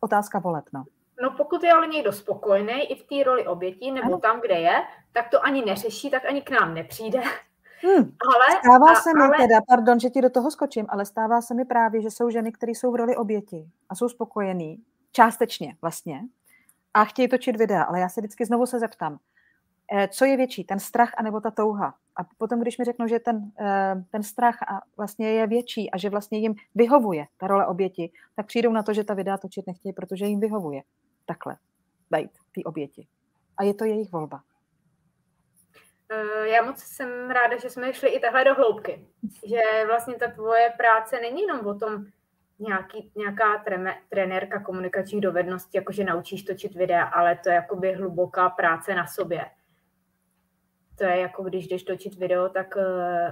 [0.00, 0.64] otázka voleb.
[0.72, 0.84] No.
[1.22, 4.18] No pokud je ale někdo spokojený i v té roli oběti, nebo ano.
[4.18, 7.20] tam, kde je, tak to ani neřeší, tak ani k nám nepřijde.
[7.82, 8.12] Hmm.
[8.34, 9.36] Ale, stává a, se mi ale...
[9.36, 12.52] teda, pardon, že ti do toho skočím, ale stává se mi právě, že jsou ženy,
[12.52, 16.20] které jsou v roli oběti a jsou spokojený, částečně vlastně,
[16.94, 19.18] a chtějí točit videa, ale já se vždycky znovu se zeptám,
[19.92, 21.94] eh, co je větší, ten strach anebo ta touha?
[22.16, 25.98] A potom, když mi řeknou, že ten, eh, ten strach a vlastně je větší a
[25.98, 29.66] že vlastně jim vyhovuje ta role oběti, tak přijdou na to, že ta videa točit
[29.66, 30.82] nechtějí, protože jim vyhovuje
[31.28, 31.56] takhle
[32.10, 33.06] být ty oběti.
[33.56, 34.42] A je to jejich volba.
[36.10, 39.06] Eh, já moc jsem ráda, že jsme šli i takhle do hloubky.
[39.46, 42.06] Že vlastně ta tvoje práce není jenom o tom,
[42.58, 48.48] nějaký, nějaká treme, trenérka komunikačních dovedností, jakože naučíš točit videa, ale to je jakoby hluboká
[48.48, 49.50] práce na sobě.
[50.98, 52.82] To je jako když jdeš točit video, tak uh,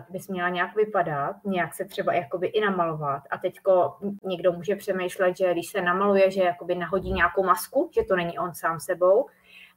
[0.08, 3.22] bys měla nějak vypadat, nějak se třeba jakoby i namalovat.
[3.30, 8.02] A teďko někdo může přemýšlet, že když se namaluje, že jakoby nahodí nějakou masku, že
[8.02, 9.26] to není on sám sebou,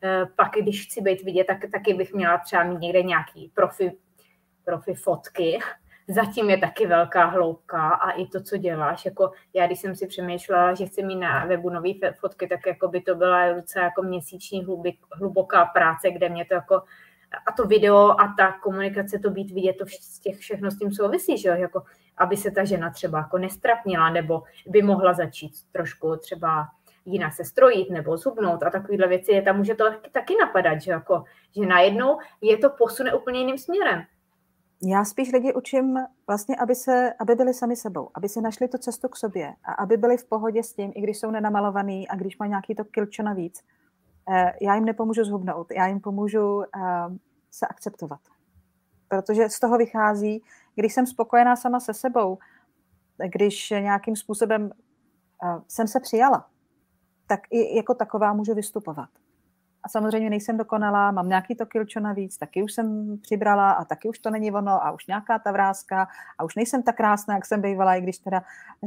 [0.03, 3.97] Eh, pak, když chci být vidět, tak taky bych měla třeba mít někde nějaký profi,
[4.65, 5.59] profi fotky.
[6.07, 9.05] Zatím je taky velká hloubka a i to, co děláš.
[9.05, 12.87] Jako já, když jsem si přemýšlela, že chci mít na webu nové fotky, tak jako
[12.87, 16.81] by to byla docela jako měsíční hlubik, hluboká práce, kde mě to jako
[17.47, 20.91] a to video a ta komunikace, to být vidět, to z těch všechno s tím
[20.91, 21.49] souvisí, že?
[21.49, 21.84] Jako,
[22.17, 26.67] aby se ta žena třeba jako nestrapnila, nebo by mohla začít trošku třeba
[27.05, 30.91] jinak se strojit nebo zhubnout a takovéhle věci, je tam může to taky napadat, že,
[30.91, 31.23] jako,
[31.55, 34.03] že najednou je to posune úplně jiným směrem.
[34.84, 38.77] Já spíš lidi učím vlastně, aby, se, aby byli sami sebou, aby si našli tu
[38.77, 42.15] cestu k sobě a aby byli v pohodě s tím, i když jsou nenamalovaný a
[42.15, 43.63] když mají nějaký to kilčo navíc.
[44.32, 46.69] Eh, já jim nepomůžu zhubnout, já jim pomůžu eh,
[47.51, 48.19] se akceptovat.
[49.07, 50.43] Protože z toho vychází,
[50.75, 52.38] když jsem spokojená sama se sebou,
[53.27, 54.71] když nějakým způsobem
[55.43, 56.49] eh, jsem se přijala,
[57.27, 59.09] tak i jako taková můžu vystupovat.
[59.84, 64.09] A samozřejmě nejsem dokonalá, mám nějaký to kilčo navíc, taky už jsem přibrala a taky
[64.09, 66.07] už to není ono a už nějaká ta vrázka
[66.38, 68.43] a už nejsem tak krásná, jak jsem bývala, i když teda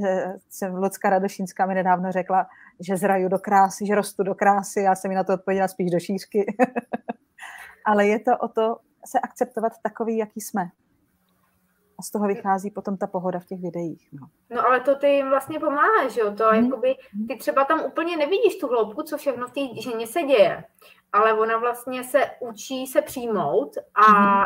[0.06, 2.46] eh, jsem Lucka Radošínská mi nedávno řekla,
[2.80, 5.90] že zraju do krásy, že rostu do krásy, já jsem mi na to odpověděla spíš
[5.90, 6.56] do šířky.
[7.84, 8.76] Ale je to o to
[9.06, 10.70] se akceptovat takový, jaký jsme.
[12.02, 14.08] A z toho vychází potom ta pohoda v těch videích.
[14.12, 16.34] No, no ale to ty jim vlastně pomáhá, že jo?
[16.34, 16.64] To hmm.
[16.64, 16.94] jakoby,
[17.28, 20.64] ty třeba tam úplně nevidíš tu hloubku, co všechno v té ženě se děje,
[21.12, 24.44] ale ona vlastně se učí se přijmout a hmm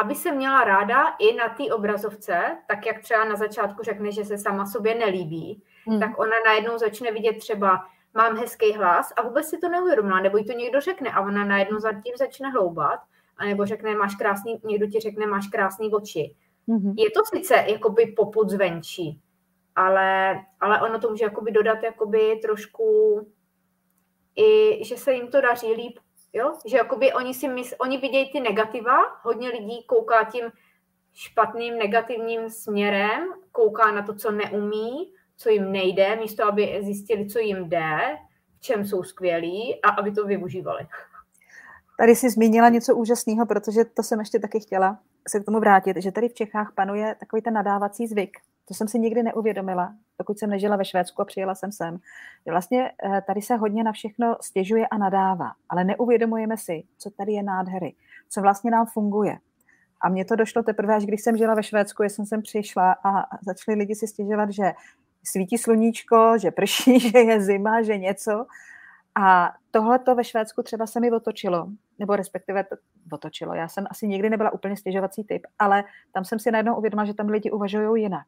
[0.00, 4.24] aby se měla ráda i na té obrazovce, tak jak třeba na začátku řekne, že
[4.24, 6.00] se sama sobě nelíbí, hmm.
[6.00, 10.36] tak ona najednou začne vidět třeba, mám hezký hlas a vůbec si to neuvědomila, nebo
[10.36, 13.00] jí to někdo řekne a ona najednou za tím začne hloubat,
[13.36, 16.34] anebo řekne, máš krásný, někdo ti řekne, máš krásný oči.
[16.68, 16.94] Hmm.
[16.96, 19.20] Je to sice jakoby poput zvenčí,
[19.76, 23.20] ale, ale ono to může jakoby dodat jakoby trošku
[24.36, 25.98] i, že se jim to daří líp
[26.36, 26.52] Jo?
[26.66, 30.44] Že jakoby oni si mysl, oni vidějí ty negativa, hodně lidí kouká tím
[31.14, 37.38] špatným, negativním směrem, kouká na to, co neumí, co jim nejde, místo aby zjistili, co
[37.38, 37.98] jim jde,
[38.56, 40.86] v čem jsou skvělí a aby to využívali.
[41.98, 44.98] Tady jsi zmínila něco úžasného, protože to jsem ještě taky chtěla
[45.28, 48.38] se k tomu vrátit, že tady v Čechách panuje takový ten nadávací zvyk.
[48.68, 51.98] To jsem si nikdy neuvědomila, pokud jsem nežila ve Švédsku a přijela jsem sem.
[52.50, 57.32] Vlastně eh, tady se hodně na všechno stěžuje a nadává, ale neuvědomujeme si, co tady
[57.32, 57.94] je nádhery,
[58.28, 59.38] co vlastně nám funguje.
[60.00, 63.36] A mně to došlo teprve, až když jsem žila ve Švédsku, jsem sem přišla a
[63.42, 64.72] začali lidi si stěžovat, že
[65.24, 68.46] svítí sluníčko, že prší, že je zima, že něco.
[69.22, 72.76] A tohle to ve Švédsku třeba se mi otočilo, nebo respektive to
[73.12, 73.54] otočilo.
[73.54, 77.14] Já jsem asi nikdy nebyla úplně stěžovací typ, ale tam jsem si najednou uvědomila, že
[77.14, 78.26] tam lidi uvažují jinak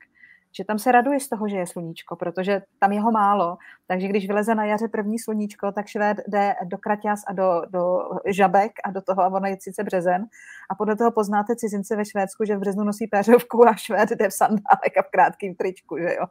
[0.52, 3.56] že tam se raduje z toho, že je sluníčko, protože tam je ho málo.
[3.86, 7.98] Takže když vyleze na jaře první sluníčko, tak švéd jde do kraťas a do, do
[8.26, 10.26] žabek a do toho, a ono je sice březen.
[10.70, 14.28] A podle toho poznáte cizince ve Švédsku, že v březnu nosí péřovku a švéd jde
[14.28, 16.26] v sandálek a v krátkém tričku, že jo.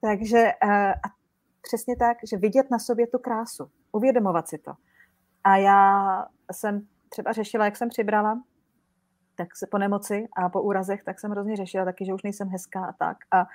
[0.00, 1.19] Takže eh, a
[1.62, 4.72] přesně tak, že vidět na sobě tu krásu, uvědomovat si to.
[5.44, 8.42] A já jsem třeba řešila, jak jsem přibrala,
[9.34, 12.48] tak se po nemoci a po úrazech, tak jsem hrozně řešila taky, že už nejsem
[12.48, 13.16] hezká a tak.
[13.30, 13.46] A,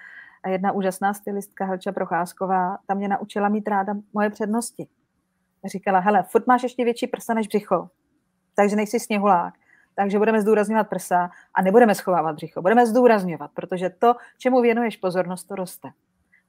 [0.43, 4.87] a jedna úžasná stylistka Helča Procházková, ta mě naučila mít ráda moje přednosti.
[5.65, 7.89] Říkala, hele, furt máš ještě větší prsa než břicho,
[8.55, 9.53] takže nejsi sněhulák.
[9.95, 12.61] Takže budeme zdůrazňovat prsa a nebudeme schovávat břicho.
[12.61, 15.89] Budeme zdůrazňovat, protože to, čemu věnuješ pozornost, to roste.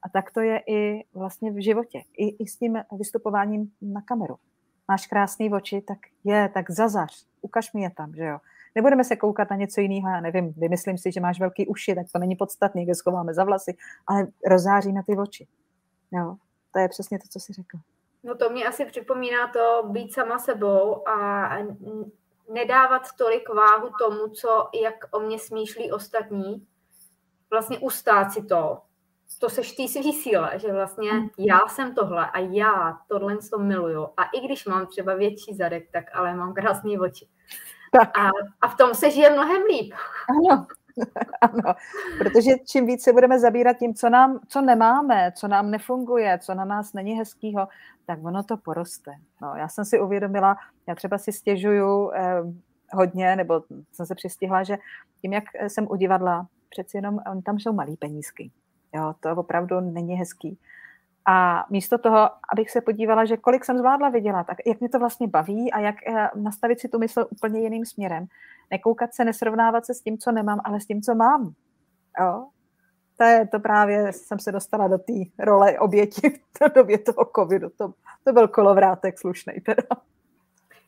[0.07, 2.03] A tak to je i vlastně v životě.
[2.19, 4.37] I, i s tím vystupováním na kameru.
[4.89, 8.39] Máš krásný oči, tak je, tak zazař, ukaž mi je tam, že jo.
[8.75, 12.07] Nebudeme se koukat na něco jiného, já nevím, vymyslím si, že máš velký uši, tak
[12.13, 13.77] to není podstatný, kde schováme za vlasy,
[14.07, 15.47] ale rozáří na ty oči.
[16.13, 16.37] Jo,
[16.73, 17.79] to je přesně to, co jsi řekl.
[18.23, 21.49] No to mě asi připomíná to být sama sebou a
[22.53, 26.67] nedávat tolik váhu tomu, co, jak o mě smýšlí ostatní,
[27.51, 28.83] vlastně ustát si to,
[29.41, 31.29] to seš ty svý síle, že vlastně mm.
[31.39, 35.89] já jsem tohle a já tohle to miluju a i když mám třeba větší zadek,
[35.93, 37.29] tak ale mám krásný oči.
[37.93, 38.19] Tak.
[38.19, 39.95] A, a v tom se žije mnohem líp.
[40.29, 40.67] Ano,
[41.41, 41.75] ano,
[42.19, 46.55] protože čím víc se budeme zabírat tím, co, nám, co nemáme, co nám nefunguje, co
[46.55, 47.69] na nás není hezkýho,
[48.07, 49.13] tak ono to poroste.
[49.43, 50.57] No, já jsem si uvědomila,
[50.89, 52.43] já třeba si stěžuju eh,
[52.93, 53.63] hodně, nebo
[53.93, 54.77] jsem se přistihla, že
[55.23, 58.51] tím, jak jsem u divadla, přeci jenom tam jsou malý penízky.
[58.95, 60.59] Jo, to opravdu není hezký.
[61.29, 64.99] A místo toho, abych se podívala, že kolik jsem zvládla vydělat, tak jak mě to
[64.99, 68.27] vlastně baví a jak eh, nastavit si tu mysl úplně jiným směrem.
[68.71, 71.53] Nekoukat se, nesrovnávat se s tím, co nemám, ale s tím, co mám.
[72.21, 72.47] Jo?
[73.17, 77.69] To je to právě, jsem se dostala do té role oběti v době toho covidu.
[77.79, 77.93] To,
[78.25, 79.83] to byl kolovrátek slušnej teda.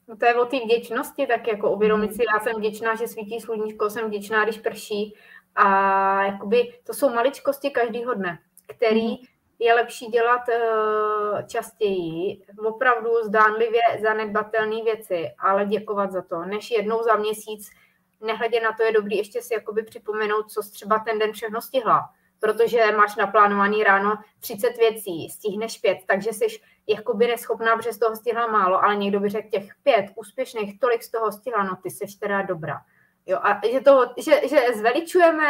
[0.08, 3.40] No to je o té vděčnosti, tak jako uvědomit si, já jsem vděčná, že svítí
[3.40, 5.14] sluníčko, jsem vděčná, když prší
[5.58, 9.18] a jakoby to jsou maličkosti každýho dne, který mm
[9.58, 17.02] je lepší dělat uh, častěji, opravdu zdánlivě zanedbatelné věci, ale děkovat za to, než jednou
[17.02, 17.70] za měsíc,
[18.20, 22.10] nehledě na to je dobrý ještě si jakoby připomenout, co třeba ten den všechno stihla,
[22.40, 26.46] protože máš naplánovaný ráno 30 věcí, stihneš pět, takže jsi
[26.86, 31.02] jakoby neschopná, protože z toho stihla málo, ale někdo by řekl těch pět úspěšných, tolik
[31.02, 32.80] z toho stihla, no ty jsi teda dobrá.
[33.28, 35.46] Jo, a že, to, že, že zveličujeme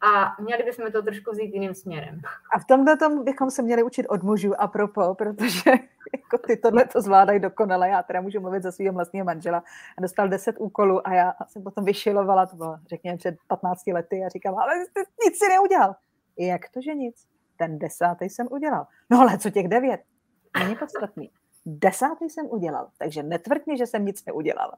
[0.00, 2.20] a měli bychom to trošku vzít jiným směrem.
[2.54, 5.70] A v tomhle tom bychom se měli učit od mužů a propo, protože
[6.12, 7.88] jako ty tohle to zvládají dokonale.
[7.88, 9.62] Já teda můžu mluvit za svého vlastního manžela.
[9.98, 14.24] A dostal 10 úkolů a já jsem potom vyšilovala, to bylo řekněme před 15 lety
[14.24, 15.96] a říkám, ale ty nic si neudělal.
[16.38, 17.26] Jak to, že nic?
[17.56, 18.86] Ten desátý jsem udělal.
[19.10, 20.00] No ale co těch devět?
[20.58, 21.30] Není podstatný.
[21.66, 24.72] Desátý jsem udělal, takže netvrď mi, že jsem nic neudělal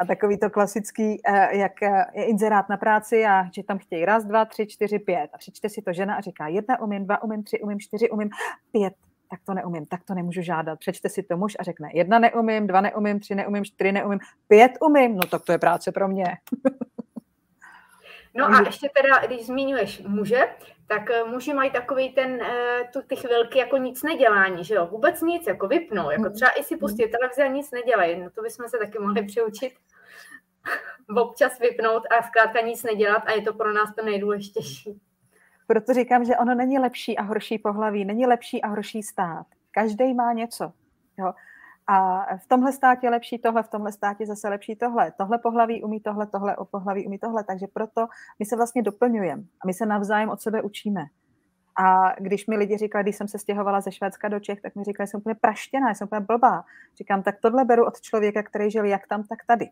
[0.00, 4.04] a takový to klasický, eh, jak eh, je inzerát na práci a že tam chtějí
[4.04, 5.30] raz, dva, tři, čtyři, pět.
[5.34, 8.30] A přečte si to žena a říká jedna umím, dva umím, tři umím, čtyři umím,
[8.72, 8.94] pět.
[9.30, 10.78] Tak to neumím, tak to nemůžu žádat.
[10.78, 14.18] Přečte si to muž a řekne jedna neumím, dva neumím, tři neumím, čtyři neumím,
[14.48, 15.16] pět umím.
[15.16, 16.26] No tak to je práce pro mě.
[18.36, 20.40] No a ještě teda, když zmiňuješ muže,
[20.86, 24.86] tak eh, muži mají takový ten, eh, tu, ty chvilky jako nic nedělání, že jo,
[24.86, 28.42] vůbec nic, jako vypnou, jako třeba i si pustí televizi a nic nedělají, no to
[28.42, 29.72] bychom se taky mohli přiučit
[31.16, 35.00] občas vypnout a zkrátka nic nedělat a je to pro nás to nejdůležitější.
[35.66, 39.46] Proto říkám, že ono není lepší a horší pohlaví, není lepší a horší stát.
[39.70, 40.72] Každý má něco.
[41.18, 41.32] Jo?
[41.86, 45.12] A v tomhle státě lepší tohle, v tomhle státě zase lepší tohle.
[45.18, 47.44] Tohle pohlaví umí tohle, tohle o pohlaví umí tohle.
[47.44, 48.06] Takže proto
[48.38, 51.04] my se vlastně doplňujeme a my se navzájem od sebe učíme.
[51.76, 54.84] A když mi lidi říkali, když jsem se stěhovala ze Švédska do Čech, tak mi
[54.84, 56.64] říkali, že jsem úplně praštěná, jsem úplně blbá.
[56.98, 59.70] Říkám, tak tohle beru od člověka, který žil jak tam, tak tady.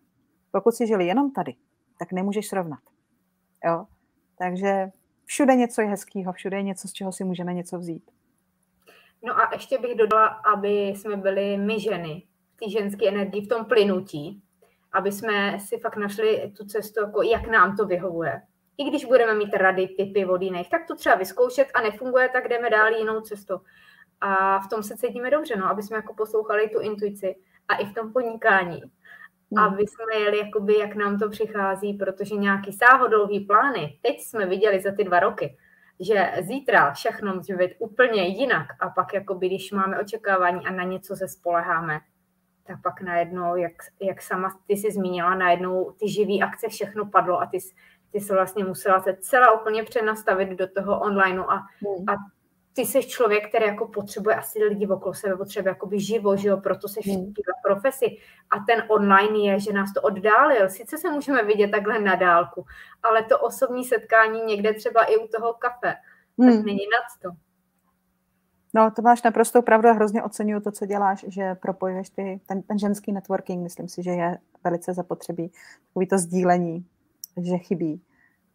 [0.50, 1.54] Pokud si žili jenom tady,
[1.98, 2.80] tak nemůžeš srovnat.
[3.64, 3.86] Jo?
[4.38, 4.90] Takže
[5.24, 8.10] všude něco je hezkého, všude je něco, z čeho si můžeme něco vzít.
[9.25, 12.23] No a ještě bych dodala, aby jsme byli my ženy
[12.55, 14.43] v té ženské energii, v tom plynutí,
[14.93, 18.43] aby jsme si fakt našli tu cestu, jako jak nám to vyhovuje.
[18.79, 22.49] I když budeme mít rady, typy od jiných, tak to třeba vyzkoušet a nefunguje, tak
[22.49, 23.61] jdeme dál jinou cestou.
[24.20, 27.37] A v tom se cítíme dobře, no, aby jsme jako poslouchali tu intuici
[27.68, 28.83] a i v tom podnikání.
[29.53, 29.64] Hmm.
[29.64, 34.81] Aby jsme jeli, jakoby, jak nám to přichází, protože nějaký sáhodlouhý plány, teď jsme viděli
[34.81, 35.57] za ty dva roky,
[36.03, 40.84] že zítra všechno může být úplně jinak a pak jakoby, když máme očekávání a na
[40.84, 42.00] něco se spoleháme,
[42.64, 43.72] tak pak najednou, jak,
[44.03, 47.59] jak sama ty si zmínila, najednou ty živý akce všechno padlo a ty,
[48.12, 52.09] ty se vlastně musela se celá úplně přenastavit do toho online a, hmm.
[52.09, 52.16] a
[52.73, 56.57] ty jsi člověk, který jako potřebuje asi lidi okolo sebe, potřebuje jakoby živo, že jo,
[56.57, 57.33] proto se hmm.
[57.33, 58.07] v profesi.
[58.51, 60.68] A ten online je, že nás to oddálil.
[60.68, 62.64] Sice se můžeme vidět takhle na dálku,
[63.03, 65.95] ale to osobní setkání někde třeba i u toho kafe,
[66.39, 66.57] hmm.
[66.57, 67.37] tak není nad to.
[68.75, 72.62] No, to máš naprosto pravdu a hrozně oceňuju to, co děláš, že propojuješ ty, ten,
[72.62, 75.53] ten ženský networking, myslím si, že je velice zapotřebí.
[75.89, 76.87] Takový to sdílení,
[77.43, 78.03] že chybí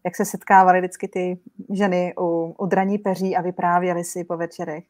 [0.07, 1.39] jak se setkávaly vždycky ty
[1.69, 4.83] ženy u, u draní peří a vyprávěly si po večerech.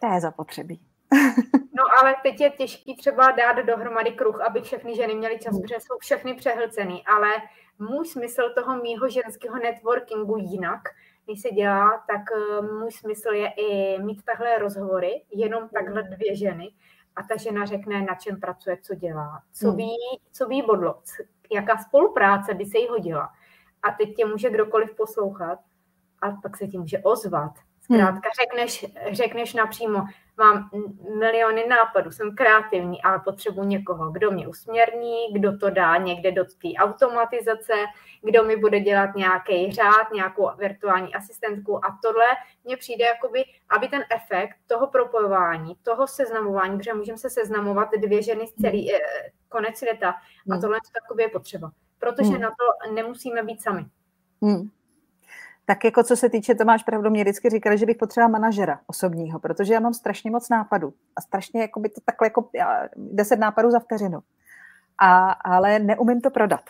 [0.00, 0.80] To je zapotřebí.
[1.78, 5.74] No ale teď je těžký třeba dát dohromady kruh, aby všechny ženy měly čas, protože
[5.74, 7.28] jsou všechny přehlcený, ale
[7.78, 10.80] můj smysl toho mýho ženského networkingu jinak,
[11.24, 16.36] když se dělá, tak eh, můj smysl je i mít takhle rozhovory, jenom takhle dvě
[16.36, 16.68] ženy
[17.16, 19.76] a ta žena řekne, na čem pracuje, co dělá, co hmm.
[19.76, 19.96] ví,
[20.32, 21.00] co ví bodlo,
[21.52, 23.28] jaká spolupráce by se jí hodila.
[23.82, 25.58] A teď tě může kdokoliv poslouchat
[26.22, 27.52] a pak se ti může ozvat.
[27.80, 28.40] Zkrátka hmm.
[28.40, 30.04] řekneš, řekneš napřímo,
[30.38, 30.70] mám
[31.18, 36.44] miliony nápadů, jsem kreativní, ale potřebuji někoho, kdo mě usměrní, kdo to dá někde do
[36.44, 37.72] té automatizace,
[38.22, 42.26] kdo mi bude dělat nějaký řád, nějakou virtuální asistentku a tohle
[42.64, 48.22] mně přijde, jakoby, aby ten efekt toho propojování, toho seznamování, protože můžeme se seznamovat dvě
[48.22, 48.98] ženy z celý eh,
[49.48, 50.10] konec světa
[50.50, 50.60] a hmm.
[50.60, 50.78] tohle
[51.18, 52.40] je potřeba, protože hmm.
[52.40, 53.84] na to nemusíme být sami.
[54.42, 54.70] Hmm.
[55.68, 58.80] Tak jako co se týče, to máš pravdu, mě vždycky říkali, že bych potřebovala manažera
[58.86, 62.50] osobního, protože já mám strašně moc nápadů a strašně jako by to takhle jako
[62.96, 64.18] deset nápadů za vteřinu.
[64.98, 66.60] A, ale neumím to prodat.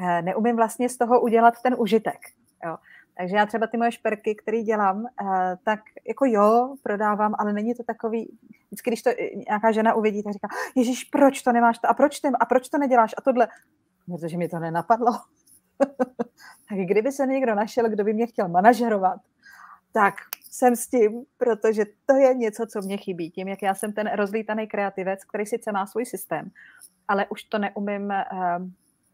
[0.00, 2.18] Eh, neumím vlastně z toho udělat ten užitek.
[2.64, 2.76] Jo.
[3.18, 7.74] Takže já třeba ty moje šperky, které dělám, eh, tak jako jo, prodávám, ale není
[7.74, 9.10] to takový, vždycky, když to
[9.48, 12.68] nějaká žena uvidí, tak říká, Ježíš, proč to nemáš to, a proč, ty, a proč
[12.68, 13.48] to neděláš a tohle.
[14.06, 15.12] Protože mi to nenapadlo.
[16.68, 19.20] tak kdyby se někdo našel, kdo by mě chtěl manažerovat,
[19.92, 20.14] tak
[20.50, 23.30] jsem s tím, protože to je něco, co mě chybí.
[23.30, 26.50] Tím, jak já jsem ten rozlítaný kreativec, který sice má svůj systém,
[27.08, 28.68] ale už to neumím uh,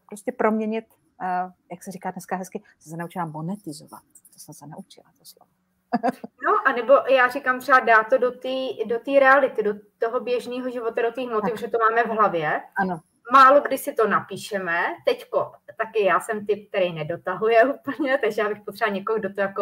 [0.07, 0.85] prostě proměnit,
[1.21, 4.03] uh, jak se říká dneska hezky, jsem se naučila monetizovat.
[4.33, 5.51] To jsem se naučila, to slovo.
[6.45, 8.49] no, a nebo já říkám třeba dát to do té
[8.85, 12.61] do reality, do toho běžného života, do té hmoty, že to máme v hlavě.
[12.77, 12.99] Ano
[13.31, 14.83] málo kdy si to napíšeme.
[15.05, 19.41] Teďko taky já jsem typ, který nedotahuje úplně, takže já bych potřeba někoho, kdo to
[19.41, 19.61] jako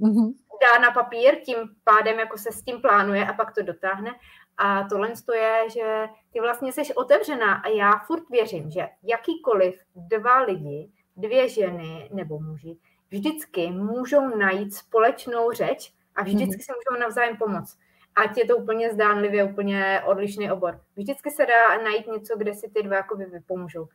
[0.00, 0.34] mm-hmm.
[0.62, 4.10] dá na papír, tím pádem jako se s tím plánuje a pak to dotáhne.
[4.56, 10.40] A tohle je, že ty vlastně jsi otevřená a já furt věřím, že jakýkoliv dva
[10.40, 12.78] lidi, dvě ženy nebo muži,
[13.10, 16.64] vždycky můžou najít společnou řeč a vždycky mm-hmm.
[16.64, 17.78] si můžou navzájem pomoct
[18.24, 20.80] ať je to úplně zdánlivě úplně odlišný obor.
[20.96, 23.88] Vždycky se dá najít něco, kde si ty dva jakoby vypomůžou.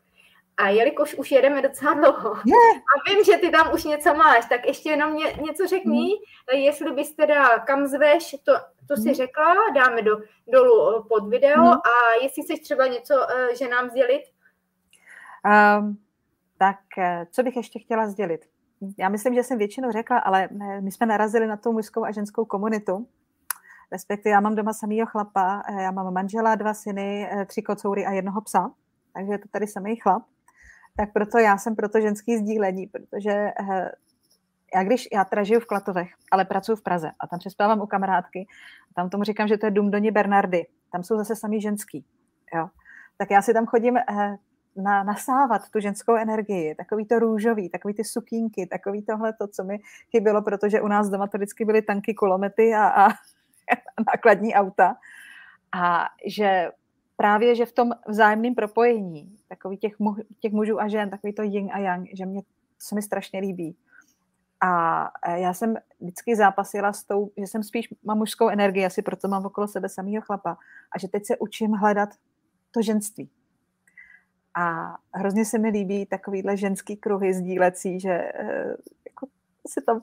[0.57, 2.78] A jelikož už jedeme docela dlouho yeah.
[2.78, 6.19] a vím, že ty tam už něco máš, tak ještě jenom ně, něco řekni,
[6.53, 6.59] mm.
[6.59, 8.53] jestli bys teda kam zveš, to,
[8.88, 9.15] to si mm.
[9.15, 10.17] řekla, dáme do,
[10.47, 11.71] dolů pod video mm.
[11.71, 14.24] a jestli chceš třeba něco, uh, že nám sdělit?
[15.80, 15.97] Um,
[16.57, 18.41] tak eh, co bych ještě chtěla sdělit?
[18.97, 22.11] Já myslím, že jsem většinou řekla, ale eh, my jsme narazili na tu mužskou a
[22.11, 23.07] ženskou komunitu,
[23.93, 28.05] respektive já mám doma samýho chlapa, eh, já mám manžela, dva syny, eh, tři kocoury
[28.05, 28.71] a jednoho psa,
[29.13, 30.23] takže je to tady samý chlap.
[30.97, 33.91] tak proto já jsem proto ženský sdílení, protože eh,
[34.75, 37.85] já když, já teda žiju v Klatovech, ale pracuji v Praze a tam přespávám u
[37.85, 38.47] kamarádky,
[38.95, 42.05] tam tomu říkám, že to je dům Doni Bernardy, tam jsou zase samý ženský,
[42.55, 42.69] jo.
[43.17, 43.97] Tak já si tam chodím
[44.75, 49.63] na, nasávat tu ženskou energii, takový to růžový, takový ty sukínky, takový tohle to, co
[49.63, 49.79] mi
[50.11, 53.09] chybělo, protože u nás doma to vždycky byly tanky, kulomety a, a
[54.14, 54.95] nákladní auta.
[55.76, 56.72] A že
[57.18, 61.43] právě, že v tom vzájemném propojení, takový těch, mu, těch mužů a žen, takový to
[61.43, 62.41] yin a yang, že mě,
[62.80, 63.78] se mi strašně líbí.
[64.66, 69.28] A já jsem vždycky zápasila s tou, že jsem spíš, mám mužskou energii, asi proto
[69.28, 70.57] mám okolo sebe samého chlapa.
[70.95, 72.09] A že teď se učím hledat
[72.72, 73.30] to ženství.
[74.55, 78.76] A hrozně se mi líbí takovýhle ženský kruhy sdílecí, že eh,
[79.09, 79.28] jako
[79.68, 80.01] se tam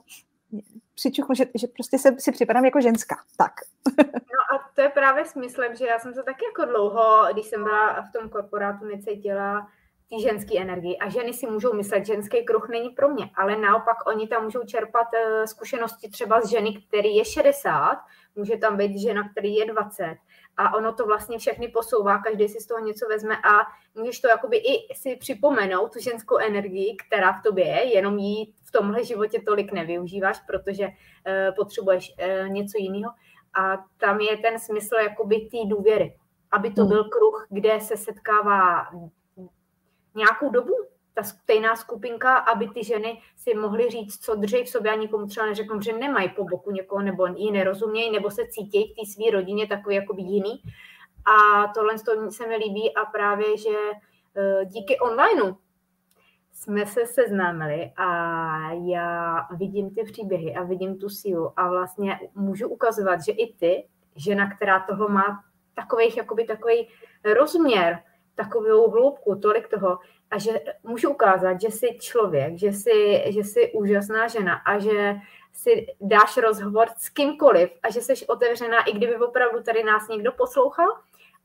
[1.01, 3.15] přičuchnu, že, že prostě se, si připadám jako ženská.
[3.37, 3.51] Tak.
[4.31, 7.63] No a to je právě smyslem, že já jsem se taky jako dlouho, když jsem
[7.63, 9.67] byla v tom korporátu, necítila
[10.09, 10.97] ty ženské energii.
[10.97, 14.43] A ženy si můžou myslet, že ženský kruh není pro mě, ale naopak oni tam
[14.43, 17.97] můžou čerpat eh, zkušenosti třeba z ženy, který je 60,
[18.35, 20.17] může tam být žena, který je 20
[20.57, 24.27] a ono to vlastně všechny posouvá, každý si z toho něco vezme a můžeš to
[24.27, 29.03] jakoby i si připomenout, tu ženskou energii, která v tobě je, jenom ji v tomhle
[29.03, 33.11] životě tolik nevyužíváš, protože uh, potřebuješ uh, něco jiného.
[33.53, 36.17] A tam je ten smysl jakoby té důvěry,
[36.51, 36.89] aby to hmm.
[36.89, 38.87] byl kruh, kde se setkává
[40.15, 40.73] nějakou dobu,
[41.13, 45.27] ta stejná skupinka, aby ty ženy si mohly říct, co drží v sobě a nikomu
[45.27, 49.11] třeba neřeknou, že nemají po boku někoho nebo ji nerozumějí, nebo se cítí v té
[49.11, 50.61] své rodině takový jakoby jiný.
[51.25, 51.97] A tohle
[52.29, 53.69] se mi líbí a právě, že
[54.35, 55.55] e, díky onlineu
[56.53, 58.07] jsme se seznámili a
[58.71, 63.87] já vidím ty příběhy a vidím tu sílu a vlastně můžu ukazovat, že i ty,
[64.15, 65.43] žena, která toho má
[65.73, 66.87] takových, jakoby takový
[67.33, 67.99] rozměr,
[68.35, 69.97] takovou hloubku, tolik toho,
[70.31, 70.51] a že
[70.83, 75.15] můžu ukázat, že jsi člověk, že jsi, že jsi úžasná žena a že
[75.53, 80.31] si dáš rozhovor s kýmkoliv a že jsi otevřená, i kdyby opravdu tady nás někdo
[80.31, 80.87] poslouchal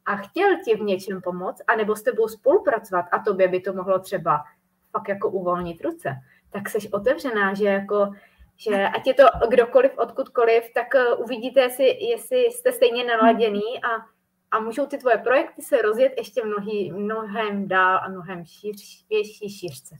[0.07, 3.99] a chtěl ti v něčem pomoct, anebo s tebou spolupracovat a tobě by to mohlo
[3.99, 4.45] třeba
[4.93, 6.15] fakt jako uvolnit ruce,
[6.51, 8.09] tak jsi otevřená, že jako
[8.57, 14.07] že ať je to kdokoliv, odkudkoliv, tak eh, uvidíte, jestli, jestli jste stejně naladěný a
[14.51, 19.49] a můžou ty tvoje projekty se rozjet ještě mnohý, mnohem dál a mnohem šíř, větší
[19.51, 19.97] šířce.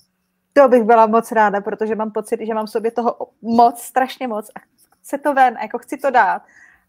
[0.53, 4.29] To bych byla moc ráda, protože mám pocit, že mám v sobě toho moc, strašně
[4.29, 4.61] moc a
[5.01, 6.43] chci to ven, jako chci to dát,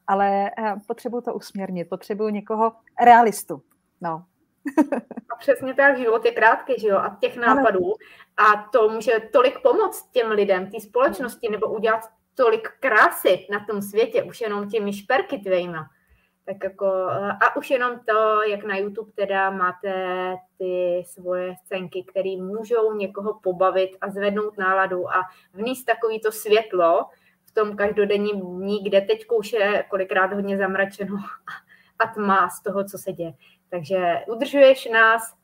[0.07, 3.61] ale eh, potřebuju to usměrnit, potřebuju někoho realistu.
[4.01, 4.23] No.
[5.33, 7.93] A přesně tak, život je krátký, že jo, a těch nápadů
[8.37, 12.01] a to může tolik pomoct těm lidem, té společnosti, nebo udělat
[12.35, 15.89] tolik krásy na tom světě, už jenom těmi šperky tvejma
[16.47, 16.85] tak jako,
[17.41, 19.93] a už jenom to, jak na YouTube teda máte
[20.57, 25.21] ty svoje scénky, které můžou někoho pobavit a zvednout náladu a
[25.53, 27.05] vníst takový to světlo
[27.45, 31.17] v tom každodenním dní, kde teď už je kolikrát hodně zamračeno
[31.99, 33.33] a tma z toho, co se děje.
[33.69, 35.35] Takže udržuješ nás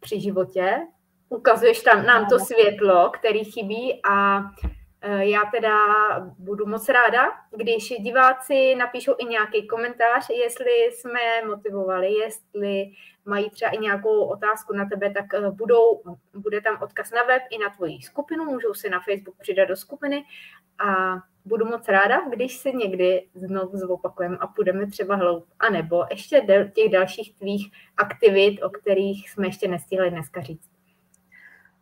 [0.00, 0.78] při životě,
[1.28, 4.77] ukazuješ tam nám to světlo, který chybí a Eh,
[5.18, 5.76] já teda
[6.38, 12.92] budu moc ráda, když diváci napíšou i nějaký komentář, jestli jsme motivovali, jestli
[13.24, 16.02] mají třeba i nějakou otázku na tebe, tak eh, budou,
[16.34, 19.76] bude tam odkaz na web i na tvoji skupinu, můžou se na Facebook přidat do
[19.76, 20.24] skupiny
[20.78, 26.66] a budu moc ráda, když se někdy znovu zopakujeme a půjdeme třeba hloub, anebo ještě
[26.74, 30.77] těch dalších tvých aktivit, o kterých jsme ještě nestihli dneska říct.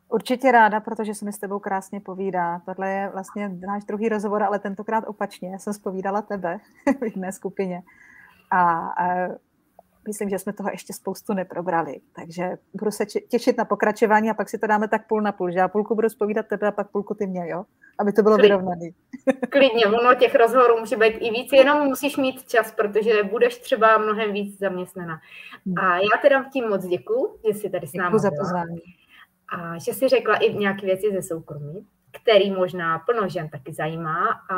[0.09, 2.61] Určitě ráda, protože se mi s tebou krásně povídá.
[2.66, 5.52] Tohle je vlastně náš druhý rozhovor, ale tentokrát opačně.
[5.52, 6.59] Já jsem spovídala tebe
[7.00, 7.82] v jedné skupině.
[8.50, 9.28] A, a
[10.07, 12.00] myslím, že jsme toho ještě spoustu neprobrali.
[12.16, 15.50] Takže budu se těšit na pokračování a pak si to dáme tak půl na půl,
[15.50, 17.64] že já půlku budu spovídat tebe a pak půlku ty mě, jo?
[17.98, 18.90] Aby to bylo vyrovnané.
[19.50, 23.98] Klidně, ono těch rozhovorů může být i víc, jenom musíš mít čas, protože budeš třeba
[23.98, 25.20] mnohem víc zaměstnaná.
[25.66, 25.78] Hmm.
[25.78, 28.09] A já teda tím moc děkuji, že jsi tady s námi.
[28.09, 28.80] Děkuji za pozvání
[29.49, 31.86] a že si řekla i nějaké věci ze soukromí,
[32.22, 34.57] který možná plno žen taky zajímá a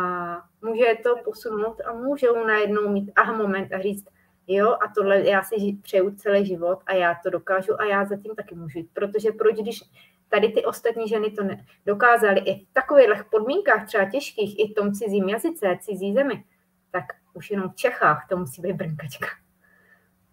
[0.63, 4.09] může to posunout a můžou najednou mít aha moment a říct,
[4.47, 8.35] jo, a tohle já si přeju celý život a já to dokážu a já zatím
[8.35, 9.81] taky můžu jít, protože proč, když
[10.29, 11.43] tady ty ostatní ženy to
[11.87, 16.45] dokázaly i v takových podmínkách třeba těžkých, i v tom cizím jazyce, cizí zemi,
[16.91, 19.27] tak už jenom v Čechách to musí být brnkačka.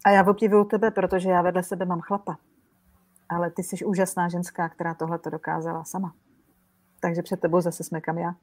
[0.05, 2.37] A já obdivuju tebe, protože já vedle sebe mám chlapa
[3.29, 6.13] ale ty jsi úžasná ženská, která tohle to dokázala sama.
[6.99, 8.35] Takže před tebou zase smekám já.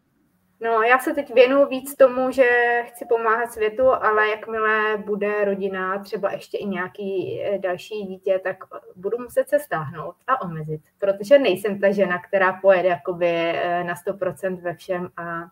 [0.64, 2.48] No, já se teď věnuju víc tomu, že
[2.86, 8.56] chci pomáhat světu, ale jakmile bude rodina, třeba ještě i nějaký eh, další dítě, tak
[8.96, 13.94] budu muset se stáhnout a omezit, protože nejsem ta žena, která pojede jakoby eh, na
[13.94, 15.42] 100% ve všem a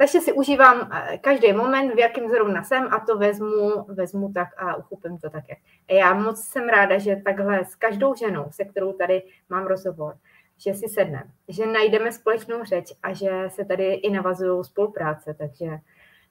[0.00, 4.48] takže si užívám eh, každý moment, v jakém zrovna jsem a to vezmu, vezmu tak
[4.56, 5.58] a uchopím to tak, jak.
[5.90, 10.16] Já moc jsem ráda, že takhle s každou ženou, se kterou tady mám rozhovor,
[10.58, 15.34] že si sedneme, že najdeme společnou řeč a že se tady i navazují spolupráce.
[15.34, 15.66] Takže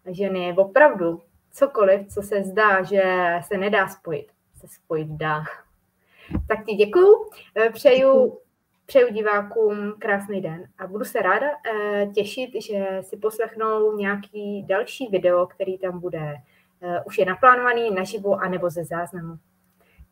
[0.05, 3.03] ženy opravdu cokoliv, co se zdá, že
[3.47, 5.43] se nedá spojit, se spojit dá.
[6.47, 8.39] Tak ti děkuju, eh, přeju,
[8.89, 15.07] přeju divákům krásný den a budu se ráda eh, těšit, že si poslechnou nějaký další
[15.07, 16.35] video, který tam bude
[16.81, 19.37] eh, už je naplánovaný naživo anebo ze záznamu.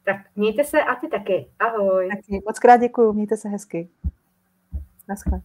[0.04, 1.48] Tak mějte se a ty taky.
[1.60, 2.10] Ahoj.
[2.10, 2.42] Taky.
[2.46, 3.90] Moc krát děkuju, mějte se hezky.
[5.08, 5.42] Naschle.